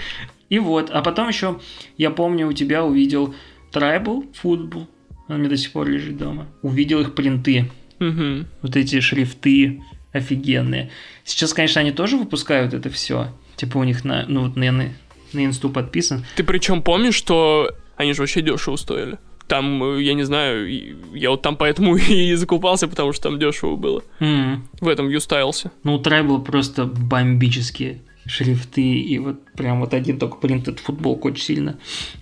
И 0.49 0.59
вот, 0.59 0.89
а 0.91 1.01
потом 1.01 1.29
еще, 1.29 1.59
я 1.97 2.11
помню, 2.11 2.47
у 2.47 2.53
тебя 2.53 2.83
увидел 2.83 3.33
Tribal 3.71 4.25
футбол, 4.33 4.89
он 5.29 5.39
меня 5.39 5.49
до 5.49 5.55
сих 5.55 5.71
пор 5.71 5.87
лежит 5.87 6.17
дома. 6.17 6.47
Увидел 6.61 6.99
их 6.99 7.15
принты, 7.15 7.71
Мгм. 8.01 8.47
вот 8.61 8.75
эти 8.75 8.99
шрифты 8.99 9.81
офигенные. 10.11 10.89
Сейчас, 11.23 11.53
конечно, 11.53 11.79
они 11.79 11.91
тоже 11.91 12.17
выпускают 12.17 12.73
это 12.73 12.89
все. 12.89 13.33
Типа 13.55 13.77
у 13.77 13.83
них 13.83 14.03
на, 14.03 14.25
ну 14.27 14.41
вот 14.41 14.55
на, 14.57 14.71
на, 14.71 14.89
на 15.33 15.45
инсту 15.45 15.69
подписан. 15.69 16.25
Ты 16.35 16.43
причем 16.43 16.81
помнишь, 16.81 17.15
что 17.15 17.71
они 17.95 18.13
же 18.13 18.21
вообще 18.21 18.41
дешево 18.41 18.75
стоили? 18.75 19.17
Там, 19.47 19.83
э, 19.83 20.01
я 20.03 20.13
не 20.15 20.23
знаю, 20.23 20.67
я 21.13 21.29
вот 21.29 21.41
там 21.41 21.55
поэтому 21.55 21.95
и 22.09 22.33
закупался, 22.35 22.87
потому 22.87 23.13
что 23.13 23.23
там 23.23 23.39
дешево 23.39 23.75
было. 23.75 24.01
М. 24.19 24.67
В 24.81 24.87
этом 24.87 25.07
Юстайлсе. 25.09 25.71
Ну, 25.83 25.95
у 25.95 26.01
Tribal 26.01 26.43
просто 26.43 26.85
бомбические 26.85 28.01
шрифты, 28.25 28.81
и 28.81 29.17
вот 29.19 29.43
прям 29.53 29.79
вот 29.79 29.93
один 29.93 30.19
только 30.19 30.37
принт 30.37 30.67
этот 30.67 30.79
футболку 30.79 31.29
очень 31.29 31.43
сильно 31.43 31.77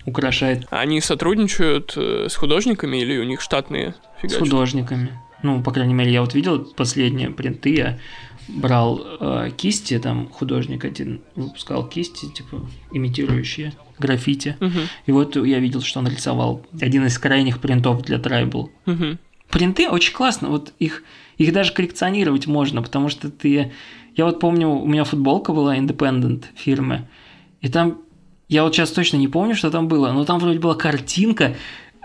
украшает 0.06 0.66
Они 0.70 1.00
сотрудничают 1.00 1.92
э, 1.96 2.26
с 2.28 2.36
художниками 2.36 2.96
или 2.98 3.18
у 3.18 3.24
них 3.24 3.40
штатные 3.40 3.94
с 4.18 4.22
фигачи? 4.22 4.38
художниками. 4.40 5.18
Ну, 5.42 5.62
по 5.62 5.70
крайней 5.72 5.94
мере, 5.94 6.12
я 6.12 6.20
вот 6.20 6.34
видел 6.34 6.58
последние 6.76 7.30
принты, 7.30 7.74
я 7.74 7.98
брал 8.48 9.00
э, 9.20 9.50
кисти, 9.56 9.98
там 9.98 10.28
художник 10.28 10.84
один 10.84 11.20
выпускал 11.36 11.88
кисти, 11.88 12.26
типа, 12.26 12.68
имитирующие 12.92 13.72
граффити. 13.98 14.56
Мгм, 14.60 14.80
И 15.06 15.12
вот 15.12 15.36
я 15.36 15.58
видел, 15.58 15.82
что 15.82 16.00
он 16.00 16.08
рисовал 16.08 16.66
один 16.80 17.06
из 17.06 17.18
крайних 17.18 17.60
принтов 17.60 18.02
для 18.02 18.18
Tribal. 18.18 18.70
мгм. 18.86 19.18
Принты 19.50 19.88
очень 19.88 20.14
классно, 20.14 20.48
вот 20.48 20.72
их, 20.78 21.02
их 21.36 21.52
даже 21.52 21.72
коллекционировать 21.72 22.46
можно, 22.46 22.82
потому 22.82 23.08
что 23.08 23.30
ты... 23.30 23.72
Я 24.16 24.24
вот 24.24 24.38
помню, 24.38 24.68
у 24.68 24.86
меня 24.86 25.02
футболка 25.04 25.52
была 25.52 25.76
Independent 25.76 26.44
фирмы, 26.54 27.08
и 27.60 27.68
там... 27.68 27.98
Я 28.48 28.64
вот 28.64 28.74
сейчас 28.74 28.90
точно 28.90 29.16
не 29.16 29.28
помню, 29.28 29.54
что 29.54 29.70
там 29.70 29.86
было, 29.86 30.10
но 30.12 30.24
там 30.24 30.40
вроде 30.40 30.58
была 30.58 30.74
картинка, 30.74 31.54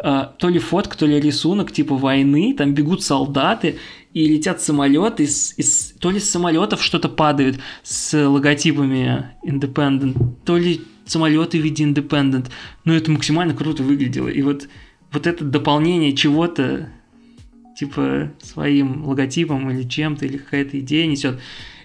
то 0.02 0.50
ли 0.50 0.60
фотка, 0.60 0.98
то 0.98 1.06
ли 1.06 1.20
рисунок 1.20 1.72
типа 1.72 1.96
войны, 1.96 2.54
там 2.58 2.74
бегут 2.74 3.04
солдаты, 3.04 3.78
и 4.14 4.28
летят 4.28 4.62
самолеты, 4.62 5.24
из, 5.24 5.54
из- 5.58 5.94
то 6.00 6.10
ли 6.10 6.20
с 6.20 6.30
самолетов 6.30 6.82
что-то 6.84 7.10
падает 7.10 7.60
с 7.84 8.28
логотипами 8.28 9.32
Independent, 9.46 10.16
то 10.46 10.58
ли 10.58 10.82
самолеты 11.06 11.60
в 11.60 11.64
виде 11.64 11.84
Independent. 11.84 12.48
Но 12.84 12.94
это 12.94 13.12
максимально 13.12 13.54
круто 13.54 13.84
выглядело. 13.84 14.28
И 14.28 14.42
вот, 14.42 14.68
вот 15.12 15.28
это 15.28 15.44
дополнение 15.44 16.14
чего-то, 16.14 16.90
типа 17.78 18.32
своим 18.42 19.06
логотипом 19.06 19.70
или 19.70 19.84
чем-то, 19.84 20.26
или 20.26 20.38
какая-то 20.38 20.80
идея 20.80 21.08
несет, 21.08 21.40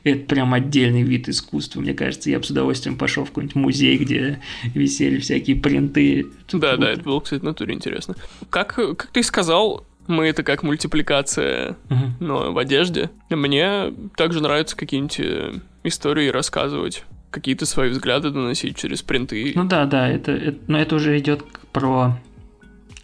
это 0.05 0.25
прям 0.27 0.55
отдельный 0.55 1.03
вид 1.03 1.29
искусства, 1.29 1.81
мне 1.81 1.95
кажется. 1.95 2.31
Я 2.31 2.39
бы 2.39 2.45
с 2.45 2.51
удовольствием 2.51 2.97
пошел 2.97 3.25
в 3.25 3.29
какой-нибудь 3.29 3.57
музей, 3.57 3.97
где 3.99 4.41
висели 4.75 5.19
всякие 5.19 5.57
принты. 5.57 6.21
Это 6.49 6.59
Да, 6.59 6.69
круто. 6.71 6.77
да, 6.79 6.91
это 6.93 7.03
было, 7.03 7.21
кстати, 7.21 7.41
в 7.41 7.45
натуре 7.45 7.75
интересно. 7.75 8.15
Как, 8.51 8.75
как 8.75 9.07
ты 9.13 9.23
сказал, 9.23 9.87
мы 10.07 10.27
это 10.27 10.43
как 10.43 10.63
мультипликация, 10.63 11.77
Мгм. 11.89 12.15
но 12.21 12.53
в 12.53 12.59
одежде. 12.59 13.11
Мне 13.31 13.93
также 14.17 14.41
нравится 14.43 14.77
какие-нибудь 14.77 15.21
э, 15.21 15.53
истории 15.85 16.29
рассказывать, 16.29 17.05
какие-то 17.31 17.65
свои 17.67 17.91
взгляды 17.91 18.31
доносить 18.31 18.77
через 18.77 19.03
принты. 19.03 19.53
Ну 19.55 19.65
да, 19.65 19.85
да, 19.85 20.09
это, 20.09 20.33
это- 20.33 20.59
но 20.67 20.81
это 20.81 20.97
уже 20.97 21.17
идет 21.19 21.45
про 21.73 22.19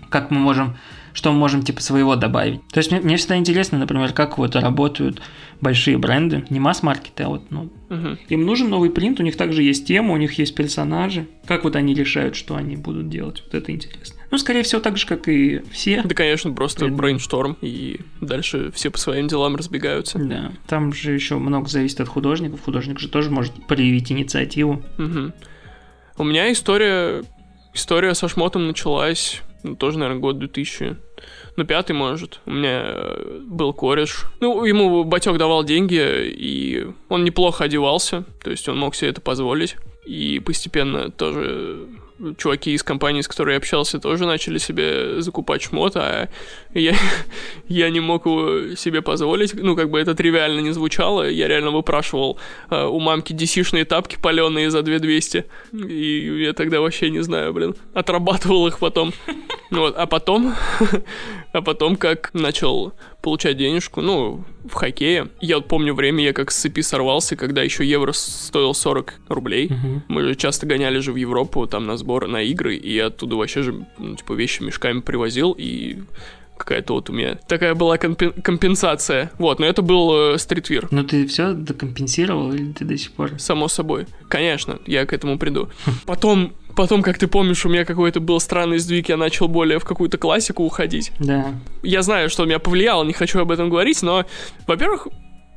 как 0.09 0.31
мы 0.31 0.39
можем, 0.39 0.77
что 1.17 1.33
мы 1.33 1.39
можем 1.39 1.63
типа 1.63 1.81
своего 1.81 2.15
добавить. 2.15 2.61
То 2.69 2.77
есть 2.79 2.91
мне, 2.91 3.01
мне 3.01 3.17
всегда 3.17 3.39
интересно, 3.39 3.79
например, 3.79 4.13
как 4.13 4.37
вот 4.37 4.55
работают 4.55 5.23
большие 5.63 5.97
бренды, 5.97 6.45
не 6.51 6.61
масс-маркеты, 6.61 7.23
а 7.23 7.29
вот, 7.31 7.51
ну, 7.51 7.73
Мгм. 7.89 8.19
им 8.29 8.45
нужен 8.45 8.69
новый 8.69 8.91
принт, 8.91 9.19
у 9.19 9.23
них 9.23 9.35
также 9.39 9.63
есть 9.63 9.87
тема, 9.87 10.13
у 10.13 10.19
них 10.19 10.35
есть 10.39 10.55
персонажи. 10.55 11.27
Как 11.47 11.65
вот 11.65 11.75
они 11.75 11.95
решают, 11.95 12.37
что 12.37 12.55
они 12.55 12.77
будут 12.77 13.09
делать, 13.09 13.43
вот 13.47 13.55
это 13.55 13.73
интересно. 13.73 14.21
Ну, 14.31 14.37
скорее 14.37 14.63
всего, 14.63 14.83
так 14.83 14.99
же, 14.99 15.07
как 15.07 15.27
и 15.29 15.63
все. 15.71 16.03
Да, 16.03 16.15
конечно, 16.15 16.53
просто 16.53 16.81
Придумать. 16.81 17.01
brainstorm, 17.01 17.57
и 17.63 18.01
дальше 18.21 18.71
все 18.75 18.91
по 18.91 18.99
своим 18.99 19.27
делам 19.27 19.57
разбегаются. 19.57 20.19
Да, 20.19 20.53
там 20.67 20.93
же 20.93 21.13
еще 21.13 21.37
много 21.39 21.67
зависит 21.71 21.99
от 22.03 22.09
художников. 22.09 22.61
Художник 22.63 22.99
же 23.01 23.09
тоже 23.09 23.31
может 23.31 23.55
проявить 23.67 24.13
инициативу. 24.13 24.83
Мгм. 24.99 25.33
У 26.19 26.25
меня 26.25 26.53
история, 26.53 27.23
история 27.73 28.13
со 28.15 28.29
шмотом 28.29 28.67
началась, 28.67 29.41
ну, 29.67 29.77
тоже, 29.77 29.99
наверное, 29.99 30.21
год 30.21 30.39
2000, 30.39 30.97
ну, 31.57 31.65
пятый, 31.65 31.93
может. 31.93 32.41
У 32.47 32.51
меня 32.51 32.83
э, 32.85 33.41
был 33.47 33.73
кореш. 33.73 34.27
Ну, 34.41 34.65
ему 34.65 35.05
батек 35.05 35.37
давал 35.39 35.65
деньги, 35.65 36.01
и 36.01 36.87
он 37.09 37.25
неплохо 37.25 37.65
одевался, 37.65 38.25
то 38.43 38.51
есть 38.51 38.69
он 38.69 38.79
мог 38.79 38.95
себе 38.95 39.11
это 39.11 39.21
позволить. 39.21 39.77
И 40.05 40.41
постепенно 40.41 41.11
тоже 41.11 41.89
чуваки 42.39 42.73
из 42.73 42.83
компании, 42.83 43.21
с 43.21 43.29
которой 43.29 43.53
я 43.53 43.59
общался, 43.59 43.99
тоже 43.99 44.27
начали 44.27 44.59
себе 44.59 45.21
закупать 45.21 45.63
шмот, 45.63 45.97
а 45.97 46.29
я, 46.75 46.95
я 47.69 47.91
не 47.91 48.01
мог 48.01 48.27
его 48.27 48.75
себе 48.75 49.03
позволить. 49.03 49.55
Ну, 49.55 49.77
как 49.77 49.91
бы 49.91 50.01
это 50.01 50.15
тривиально 50.15 50.61
не 50.61 50.73
звучало. 50.73 51.29
Я 51.29 51.49
реально 51.49 51.71
выпрашивал 51.71 52.39
э, 52.71 52.85
у 52.85 52.99
мамки 53.01 53.33
DC-шные 53.33 53.85
тапки 53.85 54.19
паленые 54.21 54.71
за 54.71 54.83
2200. 54.83 55.45
И 55.73 56.43
я 56.45 56.53
тогда 56.53 56.81
вообще 56.81 57.11
не 57.11 57.23
знаю, 57.23 57.53
блин. 57.53 57.75
Отрабатывал 57.95 58.67
их 58.67 58.79
потом. 58.79 59.13
Вот, 59.69 59.97
а 59.97 60.07
потом, 60.07 60.55
а 61.57 61.63
потом 61.63 61.97
как 61.97 62.31
начал 62.35 62.93
получать 63.23 63.57
денежку, 63.57 64.03
ну, 64.03 64.45
в 64.65 64.75
хоккее. 64.75 65.29
Я 65.41 65.57
вот 65.57 65.69
помню 65.69 65.95
время, 65.95 66.23
я 66.23 66.33
как 66.33 66.51
с 66.51 66.57
цепи 66.57 66.83
сорвался, 66.83 67.35
когда 67.35 67.63
еще 67.63 67.85
евро 67.85 68.13
стоил 68.13 68.75
40 68.75 69.15
рублей. 69.29 69.71
Мы 70.09 70.23
же 70.23 70.35
часто 70.35 70.67
гоняли 70.67 70.99
же 70.99 71.13
в 71.13 71.17
Европу, 71.17 71.67
там, 71.67 71.87
на 71.87 71.97
сборы, 71.97 72.29
на 72.29 72.43
игры, 72.43 72.77
и 72.77 72.95
я 72.95 73.07
оттуда 73.07 73.37
вообще 73.37 73.63
же, 73.63 73.87
ну, 73.99 74.17
типа, 74.17 74.35
вещи 74.35 74.63
мешками 74.63 75.01
привозил, 75.01 75.55
и 75.57 75.99
какая-то 76.57 76.95
вот 76.95 77.11
у 77.11 77.13
меня 77.13 77.39
такая 77.49 77.75
была 77.75 77.97
компен- 77.97 78.41
компенсация. 78.43 79.31
Вот, 79.39 79.59
но 79.61 79.67
это 79.67 79.83
был 79.83 80.35
э, 80.35 80.39
стритвир. 80.39 80.89
Но 80.91 81.03
ты 81.03 81.27
все 81.27 81.53
докомпенсировал 81.53 82.53
или 82.53 82.73
ты 82.73 82.85
до 82.85 82.97
сих 82.97 83.13
пор? 83.13 83.39
Само 83.39 83.69
собой. 83.69 84.07
Конечно, 84.29 84.79
я 84.87 85.07
к 85.07 85.13
этому 85.13 85.39
приду. 85.39 85.69
Потом, 86.07 86.53
потом, 86.75 87.03
как 87.03 87.19
ты 87.19 87.27
помнишь, 87.27 87.65
у 87.67 87.69
меня 87.69 87.85
какой-то 87.85 88.21
был 88.21 88.41
странный 88.41 88.79
сдвиг, 88.79 89.09
я 89.09 89.17
начал 89.17 89.49
более 89.49 89.79
в 89.79 89.85
какую-то 89.85 90.19
классику 90.19 90.65
уходить. 90.65 91.13
Да. 91.19 91.55
Я 91.83 92.03
знаю, 92.03 92.31
что 92.31 92.45
меня 92.45 92.59
повлияло, 92.59 93.05
не 93.05 93.13
хочу 93.13 93.41
об 93.41 93.51
этом 93.51 93.69
говорить, 93.71 94.03
но, 94.03 94.25
во-первых, 94.67 95.09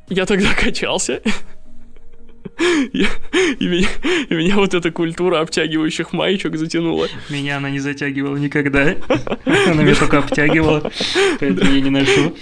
я 0.10 0.26
тогда 0.26 0.50
качался. 0.60 1.22
Я- 2.94 3.08
И 3.60 3.68
меня, 3.68 3.88
и 4.30 4.34
меня 4.34 4.56
вот 4.56 4.74
эта 4.74 4.92
культура 4.92 5.40
обтягивающих 5.40 6.14
маечек 6.14 6.56
затянула. 6.58 7.08
Меня 7.30 7.58
она 7.58 7.70
не 7.70 7.80
затягивала 7.80 8.36
никогда. 8.38 8.96
Она 9.46 9.84
меня 9.84 9.96
только 9.96 10.20
обтягивала. 10.20 10.92
Поэтому 11.40 11.72
я 11.72 11.82
не 11.82 11.90
ношу. 11.90 12.36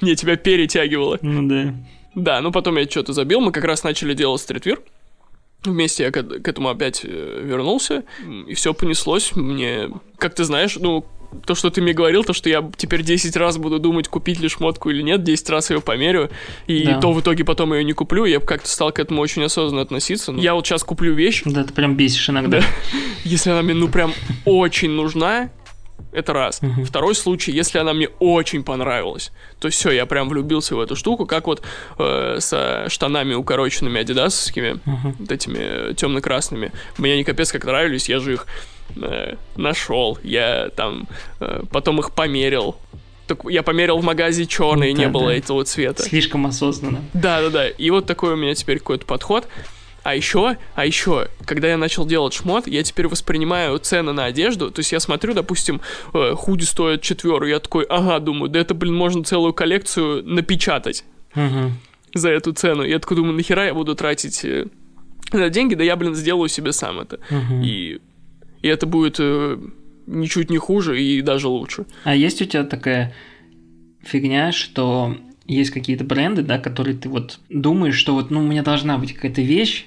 Не, 0.00 0.16
тебя 0.16 0.36
перетягивало. 0.36 1.18
Ну 1.22 1.48
да. 1.48 1.74
Да, 2.14 2.40
ну 2.40 2.52
потом 2.52 2.76
я 2.78 2.88
что-то 2.88 3.12
забил, 3.12 3.40
мы 3.40 3.52
как 3.52 3.64
раз 3.64 3.84
начали 3.84 4.14
делать 4.14 4.40
стритвир. 4.40 4.80
Вместе 5.64 6.02
я 6.04 6.10
к, 6.10 6.22
к 6.22 6.48
этому 6.48 6.68
опять 6.70 7.02
э, 7.04 7.40
вернулся, 7.44 8.02
и 8.48 8.54
все 8.54 8.74
понеслось. 8.74 9.30
Мне, 9.36 9.90
как 10.18 10.34
ты 10.34 10.42
знаешь, 10.44 10.76
ну, 10.76 11.06
то, 11.46 11.54
что 11.54 11.70
ты 11.70 11.80
мне 11.82 11.92
говорил, 11.92 12.24
то, 12.24 12.32
что 12.32 12.48
я 12.48 12.68
теперь 12.76 13.02
10 13.02 13.36
раз 13.36 13.56
буду 13.58 13.78
думать, 13.78 14.08
купить 14.08 14.40
ли 14.40 14.48
шмотку 14.48 14.90
или 14.90 15.02
нет, 15.02 15.22
10 15.24 15.50
раз 15.50 15.70
ее 15.70 15.80
померю, 15.80 16.30
и 16.66 16.84
Да. 16.84 17.00
то 17.00 17.12
в 17.12 17.20
итоге 17.20 17.44
потом 17.44 17.72
ее 17.74 17.84
не 17.84 17.92
куплю, 17.92 18.24
я 18.24 18.40
как-то 18.40 18.68
стал 18.68 18.92
к 18.92 18.98
этому 18.98 19.20
очень 19.22 19.42
осознанно 19.44 19.82
относиться. 19.82 20.32
Я 20.32 20.54
вот 20.54 20.66
сейчас 20.66 20.84
куплю 20.84 21.14
вещь, 21.14 21.42
Да, 21.44 21.64
ты 21.64 21.72
прям 21.72 21.96
бесишь 21.96 22.28
иногда. 22.30 22.60
Да. 22.60 22.66
если 23.24 23.50
она 23.50 23.62
мне, 23.62 23.74
ну, 23.74 23.88
прям 23.88 24.12
очень 24.44 24.90
нужна, 24.90 25.50
это 26.12 26.34
раз. 26.34 26.60
Мгм. 26.60 26.84
Второй 26.84 27.14
случай, 27.14 27.52
если 27.52 27.78
она 27.78 27.94
мне 27.94 28.08
очень 28.18 28.62
понравилась, 28.64 29.30
то 29.60 29.70
все, 29.70 29.90
я 29.92 30.04
прям 30.04 30.28
влюбился 30.28 30.76
в 30.76 30.80
эту 30.80 30.94
штуку, 30.94 31.24
как 31.24 31.46
вот 31.46 31.62
э, 31.98 32.36
со 32.40 32.84
штанами 32.88 33.32
укороченными 33.34 34.00
адидасовскими, 34.00 34.78
Мгм. 34.84 35.16
вот 35.18 35.32
этими 35.32 35.94
темно-красными. 35.94 36.72
Мне 36.98 37.14
они 37.14 37.24
капец 37.24 37.50
как 37.50 37.64
нравились, 37.64 38.08
я 38.10 38.18
же 38.18 38.34
их 38.34 38.46
э, 38.96 39.34
нашел, 39.56 40.18
я 40.22 40.70
там 40.76 41.06
э, 41.40 41.62
потом 41.70 41.98
их 42.00 42.12
померил. 42.12 42.76
Так 43.26 43.44
я 43.48 43.62
померил 43.62 43.98
в 43.98 44.04
магазе 44.04 44.46
черные, 44.46 44.92
не 44.92 45.04
Да, 45.04 45.10
было 45.10 45.26
да. 45.28 45.34
этого 45.36 45.64
цвета. 45.64 46.02
Слишком 46.02 46.46
осознанно. 46.46 47.00
Да, 47.14 47.40
да, 47.42 47.50
да. 47.50 47.68
И 47.68 47.90
вот 47.90 48.06
такой 48.06 48.32
у 48.32 48.36
меня 48.36 48.54
теперь 48.54 48.78
какой-то 48.78 49.06
подход. 49.06 49.46
А 50.04 50.16
еще, 50.16 50.56
а 50.74 50.84
еще, 50.84 51.28
когда 51.46 51.68
я 51.68 51.76
начал 51.76 52.04
делать 52.04 52.34
шмот, 52.34 52.66
я 52.66 52.82
теперь 52.82 53.06
воспринимаю 53.06 53.78
цены 53.78 54.12
на 54.12 54.24
одежду. 54.24 54.72
То 54.72 54.80
есть 54.80 54.90
я 54.90 54.98
смотрю, 54.98 55.32
допустим, 55.32 55.80
э, 56.12 56.32
худи 56.34 56.64
стоят 56.64 57.02
четверу, 57.02 57.46
я 57.46 57.60
такой, 57.60 57.84
ага, 57.84 58.18
думаю, 58.18 58.50
да 58.50 58.58
это, 58.58 58.74
блин, 58.74 58.94
можно 58.96 59.22
целую 59.22 59.52
коллекцию 59.54 60.24
напечатать 60.26 61.04
Мгм. 61.36 61.78
за 62.14 62.30
эту 62.30 62.52
цену. 62.52 62.82
Я 62.82 62.98
такой 62.98 63.16
думаю, 63.16 63.34
нахера 63.36 63.64
я 63.66 63.74
буду 63.74 63.94
тратить 63.94 64.44
э, 64.44 64.66
на 65.32 65.48
деньги, 65.50 65.76
да 65.76 65.84
я, 65.84 65.94
блин, 65.94 66.16
сделаю 66.16 66.48
себе 66.48 66.72
сам 66.72 66.98
это. 66.98 67.20
Мгм. 67.30 67.62
И, 67.62 68.00
и 68.62 68.68
это 68.68 68.86
будет 68.86 69.16
э, 69.18 69.58
ничуть 70.06 70.50
не 70.50 70.58
хуже 70.58 71.00
и 71.02 71.20
даже 71.22 71.48
лучше. 71.48 71.86
А 72.04 72.14
есть 72.14 72.40
у 72.40 72.44
тебя 72.44 72.64
такая 72.64 73.14
фигня, 74.02 74.52
что 74.52 75.16
есть 75.46 75.70
какие-то 75.70 76.04
бренды, 76.04 76.42
да, 76.42 76.58
которые 76.58 76.96
ты 76.96 77.08
вот 77.08 77.38
думаешь, 77.48 77.96
что 77.96 78.14
вот, 78.14 78.30
ну, 78.30 78.40
у 78.40 78.46
меня 78.46 78.62
должна 78.62 78.98
быть 78.98 79.12
какая-то 79.12 79.42
вещь 79.42 79.86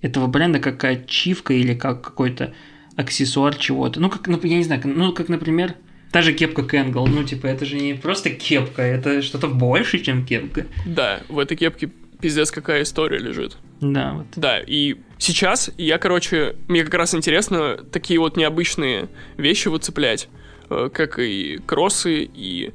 этого 0.00 0.26
бренда, 0.26 0.58
как 0.58 0.82
ачивка 0.84 1.54
или 1.54 1.74
как 1.74 2.02
какой-то 2.02 2.54
аксессуар 2.96 3.54
чего-то. 3.54 4.00
Ну, 4.00 4.08
как, 4.08 4.26
ну, 4.26 4.38
я 4.42 4.56
не 4.56 4.64
знаю, 4.64 4.80
ну, 4.84 5.12
как, 5.12 5.28
например, 5.28 5.74
та 6.12 6.22
же 6.22 6.32
кепка 6.32 6.62
Кэнгл. 6.62 7.06
Ну, 7.06 7.24
типа, 7.24 7.46
это 7.46 7.66
же 7.66 7.76
не 7.76 7.94
просто 7.94 8.30
кепка, 8.30 8.82
это 8.82 9.22
что-то 9.22 9.48
больше, 9.48 9.98
чем 9.98 10.24
кепка. 10.24 10.66
Да, 10.86 11.20
в 11.28 11.38
этой 11.38 11.56
кепке 11.56 11.90
пиздец 12.20 12.50
какая 12.50 12.82
история 12.82 13.18
лежит. 13.18 13.58
Да, 13.80 14.14
вот. 14.14 14.26
Да, 14.36 14.60
и 14.60 14.96
сейчас 15.18 15.70
я, 15.76 15.98
короче, 15.98 16.56
мне 16.68 16.84
как 16.84 16.94
раз 16.94 17.14
интересно 17.14 17.78
такие 17.90 18.18
вот 18.18 18.36
необычные 18.36 19.08
вещи 19.36 19.68
выцеплять, 19.68 20.28
э, 20.70 20.90
как 20.92 21.18
и 21.18 21.58
кроссы, 21.66 22.28
и, 22.32 22.72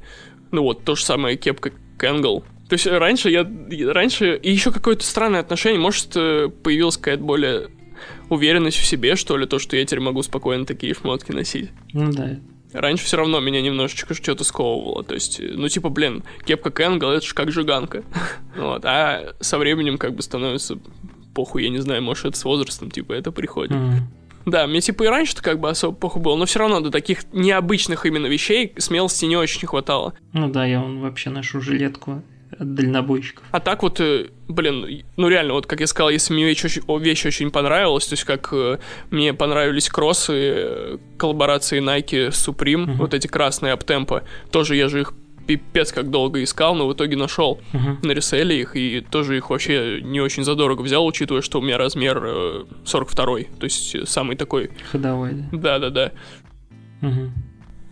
ну 0.50 0.62
вот, 0.62 0.84
то 0.84 0.94
же 0.94 1.04
самое 1.04 1.36
кепка 1.36 1.72
Кэнгл. 1.98 2.44
То 2.68 2.74
есть 2.74 2.86
раньше 2.86 3.28
я, 3.28 3.46
раньше, 3.92 4.34
и 4.36 4.50
еще 4.50 4.72
какое-то 4.72 5.04
странное 5.04 5.40
отношение, 5.40 5.80
может, 5.80 6.16
э, 6.16 6.48
появилась 6.62 6.96
какая-то 6.96 7.22
более 7.22 7.68
уверенность 8.30 8.78
в 8.78 8.86
себе, 8.86 9.16
что 9.16 9.36
ли, 9.36 9.46
то, 9.46 9.58
что 9.58 9.76
я 9.76 9.84
теперь 9.84 10.00
могу 10.00 10.22
спокойно 10.22 10.64
такие 10.64 10.94
шмотки 10.94 11.32
носить. 11.32 11.70
Ну 11.92 12.10
да. 12.10 12.38
Раньше 12.72 13.04
все 13.04 13.18
равно 13.18 13.40
меня 13.40 13.60
немножечко 13.60 14.14
что-то 14.14 14.44
сковывало. 14.44 15.04
То 15.04 15.14
есть, 15.14 15.38
э, 15.40 15.52
ну, 15.54 15.68
типа, 15.68 15.90
блин, 15.90 16.24
кепка 16.46 16.70
Кэнгл, 16.70 17.08
это 17.08 17.26
же 17.26 17.34
как 17.34 17.52
жиганка. 17.52 18.04
Вот. 18.56 18.84
А 18.84 19.34
со 19.40 19.58
временем 19.58 19.98
как 19.98 20.14
бы 20.14 20.22
становится 20.22 20.78
похуй, 21.34 21.64
я 21.64 21.68
не 21.70 21.78
знаю, 21.78 22.02
может, 22.02 22.24
это 22.26 22.36
с 22.38 22.44
возрастом, 22.44 22.90
типа, 22.90 23.12
это 23.12 23.32
приходит. 23.32 23.72
М. 23.72 24.08
Да, 24.44 24.66
мне 24.66 24.80
типа 24.80 25.04
и 25.04 25.06
раньше-то 25.06 25.40
как 25.42 25.60
бы 25.60 25.70
особо 25.70 25.94
похуй 25.96 26.20
было, 26.20 26.36
но 26.36 26.46
все 26.46 26.58
равно 26.58 26.80
до 26.80 26.90
таких 26.90 27.20
необычных 27.32 28.06
именно 28.06 28.26
вещей 28.26 28.72
смелости 28.76 29.24
не 29.24 29.36
очень 29.36 29.68
хватало. 29.68 30.14
Ну 30.32 30.48
да, 30.50 30.64
я 30.66 30.80
вон 30.80 31.00
вообще 31.00 31.30
ношу 31.30 31.60
жилетку 31.60 32.22
от 32.58 32.74
дальнобойщиков. 32.74 33.44
А 33.52 33.60
так 33.60 33.82
вот, 33.84 34.00
э, 34.00 34.26
блин, 34.48 35.04
ну 35.16 35.28
реально, 35.28 35.54
вот 35.54 35.66
как 35.66 35.78
я 35.80 35.86
сказал, 35.86 36.10
если 36.10 36.34
мне 36.34 36.44
вещь 36.44 36.64
очень, 36.64 36.82
вещь 37.00 37.24
очень 37.24 37.50
понравилась, 37.52 38.06
то 38.08 38.14
есть 38.14 38.24
как 38.24 38.48
э, 38.52 38.78
мне 39.10 39.32
понравились 39.32 39.88
кроссы, 39.88 40.32
э, 40.34 40.98
коллаборации 41.18 41.80
Nike 41.80 42.28
Supreme, 42.30 42.78
Мгм. 42.78 42.92
вот 42.98 43.14
эти 43.14 43.28
красные 43.28 43.72
аптемпо, 43.72 44.24
тоже 44.50 44.74
я 44.76 44.88
же 44.88 45.00
их 45.02 45.14
пипец 45.46 45.92
как 45.92 46.10
долго 46.10 46.42
искал, 46.42 46.74
но 46.74 46.86
в 46.88 46.92
итоге 46.94 47.16
нашел 47.16 47.60
Мгм. 47.72 47.98
на 48.02 48.12
реселе 48.12 48.60
их 48.60 48.76
и 48.76 49.00
тоже 49.00 49.36
их 49.36 49.50
вообще 49.50 50.00
не 50.02 50.20
очень 50.20 50.44
задорого 50.44 50.82
взял, 50.82 51.04
учитывая, 51.06 51.42
что 51.42 51.58
у 51.58 51.62
меня 51.62 51.78
размер 51.78 52.22
э, 52.24 52.64
42 52.84 53.24
то 53.58 53.64
есть 53.64 53.94
э, 53.94 54.06
самый 54.06 54.36
такой, 54.36 54.70
Ходовой, 54.90 55.32
да. 55.52 55.58
да-да-да. 55.78 56.12
Мгм. 57.00 57.32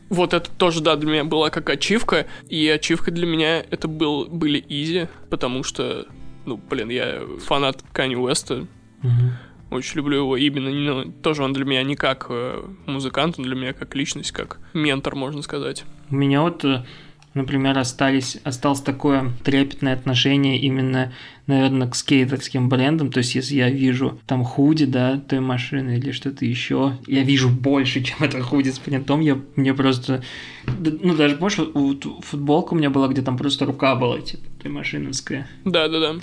Вот 0.09 0.35
это 0.35 0.51
тоже, 0.51 0.81
да, 0.83 0.97
для 0.97 1.09
меня 1.11 1.25
была 1.25 1.51
как 1.51 1.71
ачивка, 1.71 2.27
и 2.49 2.67
ачивка 2.69 3.11
для 3.13 3.27
меня 3.27 3.61
это 3.71 3.87
был, 3.87 4.27
были 4.27 4.65
изи, 4.69 5.07
потому 5.31 5.63
что, 5.63 6.07
ну, 6.47 6.57
блин, 6.57 6.89
я 6.91 7.23
фанат 7.45 7.85
Кани 7.93 8.17
Уэста, 8.17 8.67
Мгм. 9.03 9.33
очень 9.71 9.97
люблю 9.99 10.17
его 10.19 10.37
именно, 10.37 10.71
ну, 10.71 11.13
тоже 11.13 11.45
он 11.45 11.53
для 11.53 11.65
меня 11.65 11.85
не 11.85 11.95
как 11.95 12.27
э, 12.29 12.61
музыкант, 12.87 13.37
он 13.39 13.45
для 13.45 13.55
меня 13.55 13.73
как 13.73 13.95
личность, 13.95 14.33
как 14.33 14.59
ментор, 14.75 15.15
можно 15.15 15.43
сказать. 15.43 15.85
У 16.11 16.17
меня 16.17 16.43
вот, 16.43 16.65
э, 16.65 16.85
например, 17.35 17.79
остались, 17.79 18.38
осталось 18.45 18.81
такое 18.81 19.33
трепетное 19.45 19.95
отношение 19.95 20.59
именно, 20.59 21.12
наверное, 21.47 21.88
к 21.88 21.95
скейтерским 21.95 22.69
брендам. 22.69 23.11
То 23.11 23.19
есть, 23.19 23.35
если 23.35 23.57
я 23.57 23.71
вижу 23.71 24.21
там 24.27 24.45
худи, 24.45 24.85
да, 24.87 25.19
той 25.19 25.40
машины 25.40 25.99
или 25.99 26.11
что-то 26.12 26.45
еще, 26.45 26.99
я 27.07 27.23
вижу 27.23 27.49
больше, 27.49 28.01
чем 28.05 28.19
это 28.21 28.40
худи 28.43 28.71
с 28.71 28.79
принтом, 28.79 29.21
я, 29.21 29.38
мне 29.57 29.75
просто... 29.75 30.23
Ну, 30.66 31.14
даже, 31.14 31.37
ту- 31.37 32.21
футболка 32.23 32.75
у 32.75 32.77
меня 32.77 32.90
была, 32.90 33.09
где 33.09 33.23
там 33.23 33.37
просто 33.37 33.64
рука 33.64 33.95
была, 33.95 34.21
типа, 34.21 34.45
той 34.62 34.71
машиновская. 34.71 35.49
Да-да-да. 35.64 36.16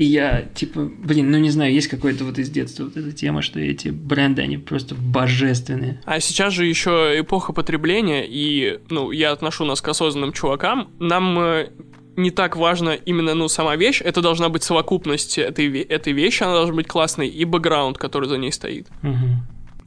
И 0.00 0.04
я, 0.06 0.46
типа, 0.54 0.80
блин, 0.80 1.30
ну 1.30 1.36
не 1.36 1.50
знаю, 1.50 1.74
есть 1.74 1.88
какой-то 1.88 2.24
вот 2.24 2.38
из 2.38 2.48
детства 2.48 2.84
вот 2.84 2.96
эта 2.96 3.12
тема, 3.12 3.42
что 3.42 3.60
эти 3.60 3.88
бренды, 3.88 4.40
они 4.40 4.56
просто 4.56 4.94
божественные. 4.94 6.00
А 6.06 6.20
сейчас 6.20 6.54
же 6.54 6.64
еще 6.64 7.20
эпоха 7.20 7.52
потребления, 7.52 8.24
и, 8.26 8.80
ну, 8.88 9.10
я 9.10 9.30
отношу 9.30 9.66
нас 9.66 9.82
к 9.82 9.88
осознанным 9.88 10.32
чувакам. 10.32 10.88
Нам 11.00 11.38
э, 11.38 11.68
не 12.16 12.30
так 12.30 12.56
важно 12.56 12.94
именно, 12.94 13.34
ну, 13.34 13.48
сама 13.48 13.76
вещь, 13.76 14.00
это 14.00 14.22
должна 14.22 14.48
быть 14.48 14.62
совокупность 14.62 15.36
этой, 15.36 15.82
этой 15.82 16.14
вещи, 16.14 16.44
она 16.44 16.54
должна 16.54 16.76
быть 16.76 16.86
классной, 16.86 17.28
и 17.28 17.44
бэкграунд, 17.44 17.98
который 17.98 18.26
за 18.26 18.38
ней 18.38 18.52
стоит. 18.52 18.88
Мгм. 19.02 19.42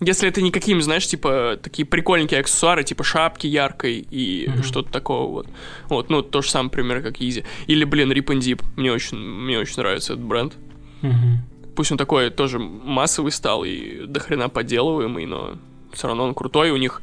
Если 0.05 0.27
это 0.29 0.41
не 0.41 0.51
какие-нибудь, 0.51 0.85
знаешь, 0.85 1.07
типа, 1.07 1.57
такие 1.61 1.85
прикольненькие 1.85 2.39
аксессуары, 2.39 2.83
типа 2.83 3.03
шапки 3.03 3.47
яркой 3.47 4.05
и 4.09 4.47
Мгм. 4.49 4.63
что-то 4.63 4.91
такого 4.91 5.29
вот. 5.31 5.47
Вот, 5.89 6.09
ну, 6.09 6.21
то 6.21 6.41
же 6.41 6.49
самое, 6.49 6.69
пример, 6.71 7.01
как 7.01 7.21
Изи. 7.21 7.43
Или, 7.67 7.83
блин, 7.85 8.11
Rip 8.11 8.25
and 8.25 8.39
Dip. 8.39 8.63
Мне 8.75 8.91
очень, 8.91 9.17
мне 9.17 9.59
очень 9.59 9.77
нравится 9.77 10.13
этот 10.13 10.25
бренд. 10.25 10.53
Мгм. 11.01 11.39
Пусть 11.75 11.91
он 11.91 11.97
такой 11.97 12.29
тоже 12.29 12.59
массовый 12.59 13.31
стал 13.31 13.63
и 13.63 14.05
дохрена 14.05 14.49
подделываемый, 14.49 15.25
но 15.25 15.55
все 15.91 16.07
равно 16.07 16.23
он 16.25 16.33
крутой, 16.33 16.71
у 16.71 16.77
них 16.77 17.01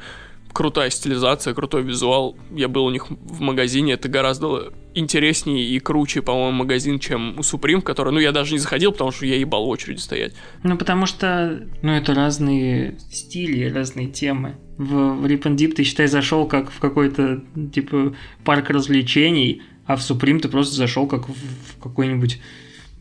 крутая 0.52 0.90
стилизация, 0.90 1.54
крутой 1.54 1.82
визуал. 1.82 2.36
Я 2.54 2.68
был 2.68 2.84
у 2.84 2.90
них 2.90 3.08
в 3.10 3.40
магазине, 3.40 3.92
это 3.94 4.08
гораздо 4.08 4.72
интереснее 4.94 5.64
и 5.64 5.78
круче, 5.78 6.20
по-моему, 6.22 6.52
магазин, 6.58 6.98
чем 6.98 7.38
у 7.38 7.42
Supreme, 7.42 7.80
в 7.80 7.84
который, 7.84 8.12
ну, 8.12 8.18
я 8.18 8.32
даже 8.32 8.52
не 8.52 8.58
заходил, 8.58 8.92
потому 8.92 9.12
что 9.12 9.24
я 9.26 9.36
ебал 9.36 9.64
в 9.66 9.68
очереди 9.68 10.00
стоять. 10.00 10.32
Ну, 10.64 10.76
потому 10.76 11.06
что, 11.06 11.66
ну, 11.82 11.92
это 11.92 12.12
разные 12.14 12.98
стили, 13.10 13.70
разные 13.70 14.08
темы. 14.08 14.56
В, 14.78 14.92
в 15.20 15.26
Rip 15.26 15.42
and 15.42 15.56
Dip 15.56 15.74
ты, 15.74 15.84
считай, 15.84 16.06
зашел 16.08 16.46
как 16.46 16.70
в 16.70 16.80
какой-то, 16.80 17.42
типа, 17.72 18.14
парк 18.44 18.70
развлечений, 18.70 19.62
а 19.86 19.96
в 19.96 20.00
Supreme 20.00 20.40
ты 20.40 20.48
просто 20.48 20.74
зашел 20.74 21.06
как 21.06 21.28
в, 21.28 21.32
в 21.32 21.82
какой-нибудь, 21.82 22.40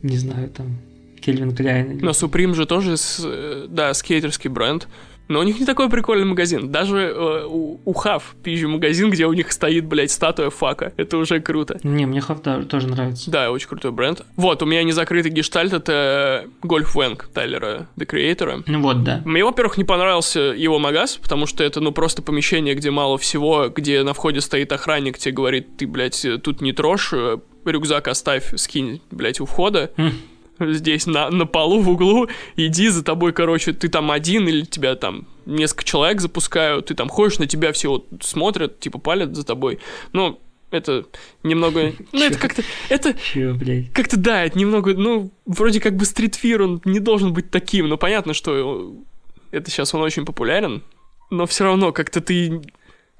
не 0.02 0.16
знаю, 0.16 0.48
там, 0.50 0.78
Кельвин 1.20 1.54
Кляйн. 1.54 1.92
или- 1.92 2.04
Но 2.04 2.10
Supreme 2.12 2.54
же 2.54 2.66
тоже, 2.66 2.96
с, 2.96 3.20
э, 3.24 3.66
да, 3.68 3.92
скейтерский 3.94 4.48
бренд. 4.48 4.88
Но 5.30 5.38
у 5.38 5.42
них 5.44 5.60
не 5.60 5.64
такой 5.64 5.88
прикольный 5.88 6.26
магазин. 6.26 6.70
Даже 6.72 6.98
э, 6.98 7.46
у, 7.46 7.80
у 7.84 7.92
Хав 7.92 8.34
пизжий 8.42 8.66
магазин, 8.68 9.10
где 9.10 9.26
у 9.26 9.32
них 9.32 9.52
стоит, 9.52 9.86
блядь, 9.86 10.10
статуя 10.10 10.50
фака. 10.50 10.92
Это 10.96 11.18
уже 11.18 11.38
круто. 11.38 11.78
Не, 11.84 12.04
мне 12.04 12.20
Хав 12.20 12.42
да- 12.42 12.62
тоже 12.64 12.88
нравится. 12.88 13.30
Да, 13.30 13.52
очень 13.52 13.68
крутой 13.68 13.92
бренд. 13.92 14.22
Вот, 14.34 14.60
у 14.62 14.66
меня 14.66 14.82
незакрытый 14.82 15.30
гештальт, 15.30 15.72
это 15.72 16.46
Гольф 16.64 16.96
Вэнг 16.96 17.28
Тайлера, 17.32 17.86
The 17.96 18.06
Creator. 18.06 18.64
Ну 18.66 18.82
вот, 18.82 19.04
да. 19.04 19.22
Мне, 19.24 19.44
во-первых, 19.44 19.78
не 19.78 19.84
понравился 19.84 20.40
его 20.40 20.80
магаз, 20.80 21.16
потому 21.16 21.46
что 21.46 21.62
это, 21.62 21.80
ну, 21.80 21.92
просто 21.92 22.22
помещение, 22.22 22.74
где 22.74 22.90
мало 22.90 23.16
всего, 23.16 23.68
где 23.68 24.02
на 24.02 24.14
входе 24.14 24.40
стоит 24.40 24.72
охранник, 24.72 25.16
тебе 25.16 25.32
говорит, 25.32 25.76
ты, 25.76 25.86
блядь, 25.86 26.26
тут 26.42 26.60
не 26.60 26.72
трожь, 26.72 27.12
э, 27.12 27.38
рюкзак 27.64 28.08
оставь, 28.08 28.52
скинь, 28.56 29.00
блядь, 29.12 29.38
у 29.40 29.44
входа. 29.46 29.92
Хм. 29.96 30.10
Здесь 30.60 31.06
на, 31.06 31.30
на 31.30 31.46
полу 31.46 31.80
в 31.80 31.88
углу, 31.88 32.28
иди 32.56 32.88
за 32.88 33.02
тобой, 33.02 33.32
короче, 33.32 33.72
ты 33.72 33.88
там 33.88 34.10
один 34.10 34.46
или 34.46 34.64
тебя 34.64 34.94
там 34.94 35.26
несколько 35.46 35.84
человек 35.84 36.20
запускают, 36.20 36.86
ты 36.86 36.94
там 36.94 37.08
ходишь, 37.08 37.38
на 37.38 37.46
тебя 37.46 37.72
все 37.72 37.88
вот 37.88 38.06
смотрят, 38.20 38.78
типа 38.78 38.98
палят 38.98 39.34
за 39.34 39.44
тобой. 39.44 39.78
Ну, 40.12 40.38
это 40.70 41.06
немного... 41.42 41.92
Ну, 42.12 42.24
это 42.24 42.38
как-то... 42.38 42.62
Это 42.88 43.16
как-то, 43.92 44.16
да, 44.18 44.44
это 44.44 44.58
немного, 44.58 44.94
ну, 44.94 45.30
вроде 45.46 45.80
как 45.80 45.96
бы 45.96 46.04
стритфир, 46.04 46.62
он 46.62 46.80
не 46.84 47.00
должен 47.00 47.32
быть 47.32 47.50
таким, 47.50 47.88
но 47.88 47.96
понятно, 47.96 48.34
что 48.34 48.94
это 49.50 49.70
сейчас 49.70 49.94
он 49.94 50.02
очень 50.02 50.24
популярен, 50.24 50.82
но 51.30 51.46
все 51.46 51.64
равно 51.64 51.92
как-то 51.92 52.20
ты 52.20 52.60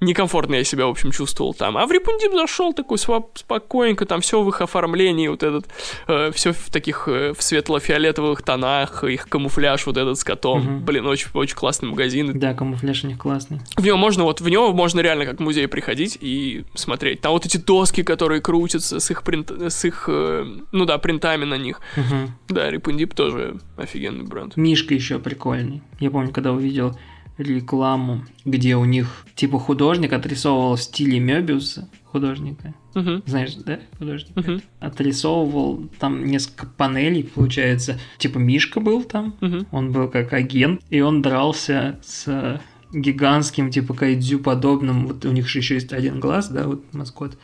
некомфортно 0.01 0.57
я 0.57 0.65
себя, 0.65 0.87
в 0.87 0.91
общем, 0.91 1.13
чувствовал 1.13 1.55
там. 1.55 1.77
А 1.77 1.87
в 1.87 1.93
Репундип 1.93 2.33
зашел 2.33 2.73
такой 2.73 2.99
спокойненько, 2.99 4.07
там 4.07 4.21
все 4.21 4.43
в 4.43 4.49
их 4.49 4.61
оформлении, 4.61 5.29
вот 5.29 5.43
этот, 5.43 5.67
э, 6.07 6.31
все 6.33 6.53
в 6.53 6.71
таких 6.71 7.05
э, 7.07 7.33
в 7.37 7.43
светло-фиолетовых 7.43 8.43
тонах, 8.43 9.05
их 9.05 9.29
камуфляж 9.29 9.87
вот 9.87 9.97
этот 9.97 10.19
с 10.19 10.25
котом. 10.25 10.79
Угу. 10.79 10.85
Блин, 10.85 11.07
очень, 11.07 11.29
очень 11.35 11.57
классный 11.57 11.89
магазин. 11.89 12.39
Да, 12.39 12.55
камуфляж 12.55 13.05
у 13.05 13.09
них 13.09 13.19
классный. 13.19 13.61
В 13.77 13.85
него 13.85 13.97
можно, 13.97 14.25
вот 14.25 14.41
в 14.41 14.49
него 14.49 14.73
можно 14.73 15.01
реально 15.01 15.27
как 15.27 15.39
в 15.39 15.43
музей 15.43 15.69
приходить 15.69 16.19
и 16.21 16.65
смотреть. 16.75 17.21
Там 17.21 17.33
вот 17.33 17.47
эти 17.47 17.57
доски, 17.57 18.03
которые 18.03 18.41
крутятся 18.41 19.01
с 19.01 19.11
их, 19.11 19.23
принт, 19.23 19.51
с 19.51 19.85
их 19.85 20.05
э, 20.09 20.47
ну 20.73 20.85
да, 20.85 20.99
принтами 20.99 21.45
на 21.45 21.59
них. 21.59 21.81
Угу. 21.97 22.33
Да, 22.49 22.71
Репундип 22.71 23.15
тоже 23.15 23.57
офигенный 23.77 24.25
бренд. 24.25 24.57
Мишка 24.57 24.95
еще 24.95 25.19
прикольный. 25.19 25.83
Я 25.99 26.11
помню, 26.11 26.33
когда 26.33 26.53
увидел 26.53 26.97
рекламу, 27.41 28.25
где 28.45 28.77
у 28.77 28.85
них 28.85 29.27
типа 29.35 29.59
художник 29.59 30.13
отрисовывал 30.13 30.77
в 30.77 30.83
стиле 30.83 31.19
Мебиуса 31.19 31.89
художника. 32.05 32.75
Uh-huh. 32.95 33.23
Знаешь, 33.27 33.55
да, 33.55 33.79
художник? 33.99 34.37
Uh-huh. 34.37 34.63
Отрисовывал 34.81 35.89
там 35.99 36.27
несколько 36.27 36.67
панелей, 36.67 37.25
получается. 37.25 37.99
Типа 38.19 38.39
Мишка 38.39 38.81
был 38.81 39.05
там, 39.05 39.37
uh-huh. 39.41 39.67
он 39.71 39.93
был 39.93 40.09
как 40.09 40.33
агент, 40.33 40.83
и 40.91 41.01
он 41.01 41.23
дрался 41.23 42.01
с 42.03 42.61
гигантским, 42.93 43.71
типа 43.71 43.95
кайдзю 43.95 44.41
подобным. 44.41 45.07
Вот 45.07 45.25
у 45.25 45.31
них 45.31 45.49
же 45.49 45.59
еще 45.59 45.75
есть 45.75 45.93
один 45.93 46.21
глаз, 46.21 46.49
да, 46.49 46.67
вот 46.67 46.83
маскот. 46.93 47.39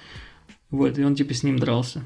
Вот, 0.70 0.98
и 0.98 1.04
он 1.04 1.14
типа 1.14 1.32
с 1.32 1.42
ним 1.42 1.58
дрался. 1.58 2.02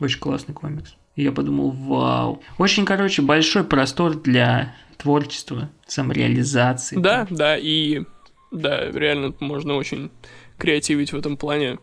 Очень 0.00 0.18
классный 0.18 0.54
комикс. 0.54 0.94
И 1.14 1.22
я 1.22 1.32
подумал, 1.32 1.70
вау. 1.70 2.42
Очень, 2.58 2.84
короче, 2.84 3.22
большой 3.22 3.64
простор 3.64 4.20
для 4.20 4.74
творчества, 5.00 5.70
самореализации. 5.86 6.96
Да, 6.96 7.26
да, 7.30 7.56
и 7.56 8.02
да, 8.50 8.90
реально 8.90 9.34
можно 9.40 9.74
очень 9.74 10.10
креативить 10.58 11.12
в 11.12 11.16
этом 11.16 11.36
плане. 11.36 11.78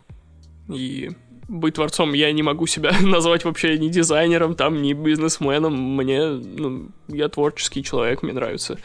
И 0.69 1.12
быть 1.47 1.75
творцом 1.75 2.13
я 2.13 2.32
не 2.32 2.43
могу 2.43 2.67
себя 2.67 2.91
назвать 3.01 3.45
вообще 3.45 3.77
ни 3.77 3.89
дизайнером, 3.89 4.56
там, 4.56 4.82
ни 4.82 4.93
бизнесменом. 4.93 5.95
Мне, 5.95 6.27
ну, 6.27 6.89
я 7.08 7.30
творческий 7.30 7.84
человек, 7.84 8.23
мне 8.23 8.34
нравится 8.34 8.77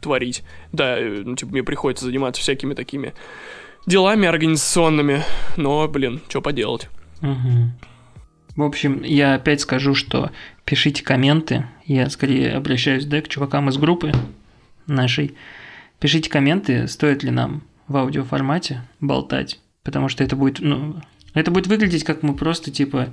творить. 0.00 0.42
Да, 0.72 0.98
ну, 1.00 1.34
типа, 1.36 1.52
мне 1.52 1.62
приходится 1.62 2.04
заниматься 2.04 2.40
всякими 2.40 2.74
такими 2.74 3.14
делами 3.86 4.28
организационными, 4.28 5.24
но, 5.56 5.88
блин, 5.88 6.20
что 6.28 6.40
поделать. 6.40 6.88
Угу. 7.22 7.72
В 8.56 8.62
общем, 8.62 9.02
я 9.02 9.34
опять 9.34 9.60
скажу, 9.60 9.94
что 9.94 10.30
пишите 10.64 11.02
комменты. 11.02 11.66
Я 11.90 12.08
скорее 12.08 12.52
обращаюсь 12.52 13.04
да, 13.04 13.20
к 13.20 13.26
чувакам 13.26 13.68
из 13.68 13.76
группы 13.76 14.12
нашей. 14.86 15.34
Пишите 15.98 16.30
комменты, 16.30 16.86
стоит 16.86 17.24
ли 17.24 17.32
нам 17.32 17.64
в 17.88 17.96
аудиоформате 17.96 18.82
болтать. 19.00 19.58
Потому 19.82 20.08
что 20.08 20.22
это 20.22 20.36
будет, 20.36 20.60
ну, 20.60 21.02
это 21.34 21.50
будет 21.50 21.66
выглядеть, 21.66 22.04
как 22.04 22.22
мы 22.22 22.36
просто 22.36 22.70
типа 22.70 23.12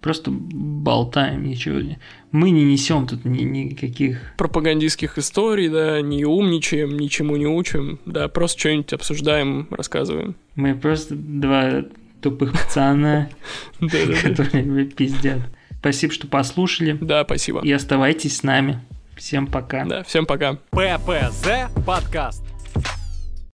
просто 0.00 0.32
болтаем, 0.32 1.44
ничего. 1.44 1.78
Мы 2.32 2.50
не 2.50 2.64
несем 2.64 3.06
тут 3.06 3.24
ни, 3.24 3.44
никаких 3.44 4.34
пропагандистских 4.36 5.16
историй, 5.16 5.68
да, 5.68 6.00
не 6.00 6.24
умничаем, 6.24 6.98
ничему 6.98 7.36
не 7.36 7.46
учим, 7.46 8.00
да, 8.04 8.26
просто 8.26 8.58
что-нибудь 8.58 8.94
обсуждаем, 8.94 9.68
рассказываем. 9.70 10.34
Мы 10.56 10.74
просто 10.74 11.14
два 11.14 11.84
тупых 12.20 12.50
пацана, 12.50 13.28
которые 13.78 14.86
пиздят. 14.86 15.42
Спасибо, 15.80 16.12
что 16.12 16.26
послушали. 16.26 16.98
Да, 17.00 17.24
спасибо. 17.24 17.60
И 17.62 17.72
оставайтесь 17.72 18.38
с 18.38 18.42
нами. 18.42 18.80
Всем 19.16 19.46
пока. 19.46 19.84
Да, 19.84 20.02
всем 20.04 20.26
пока. 20.26 20.54
ППЗ 20.70 21.70
подкаст. 21.86 22.44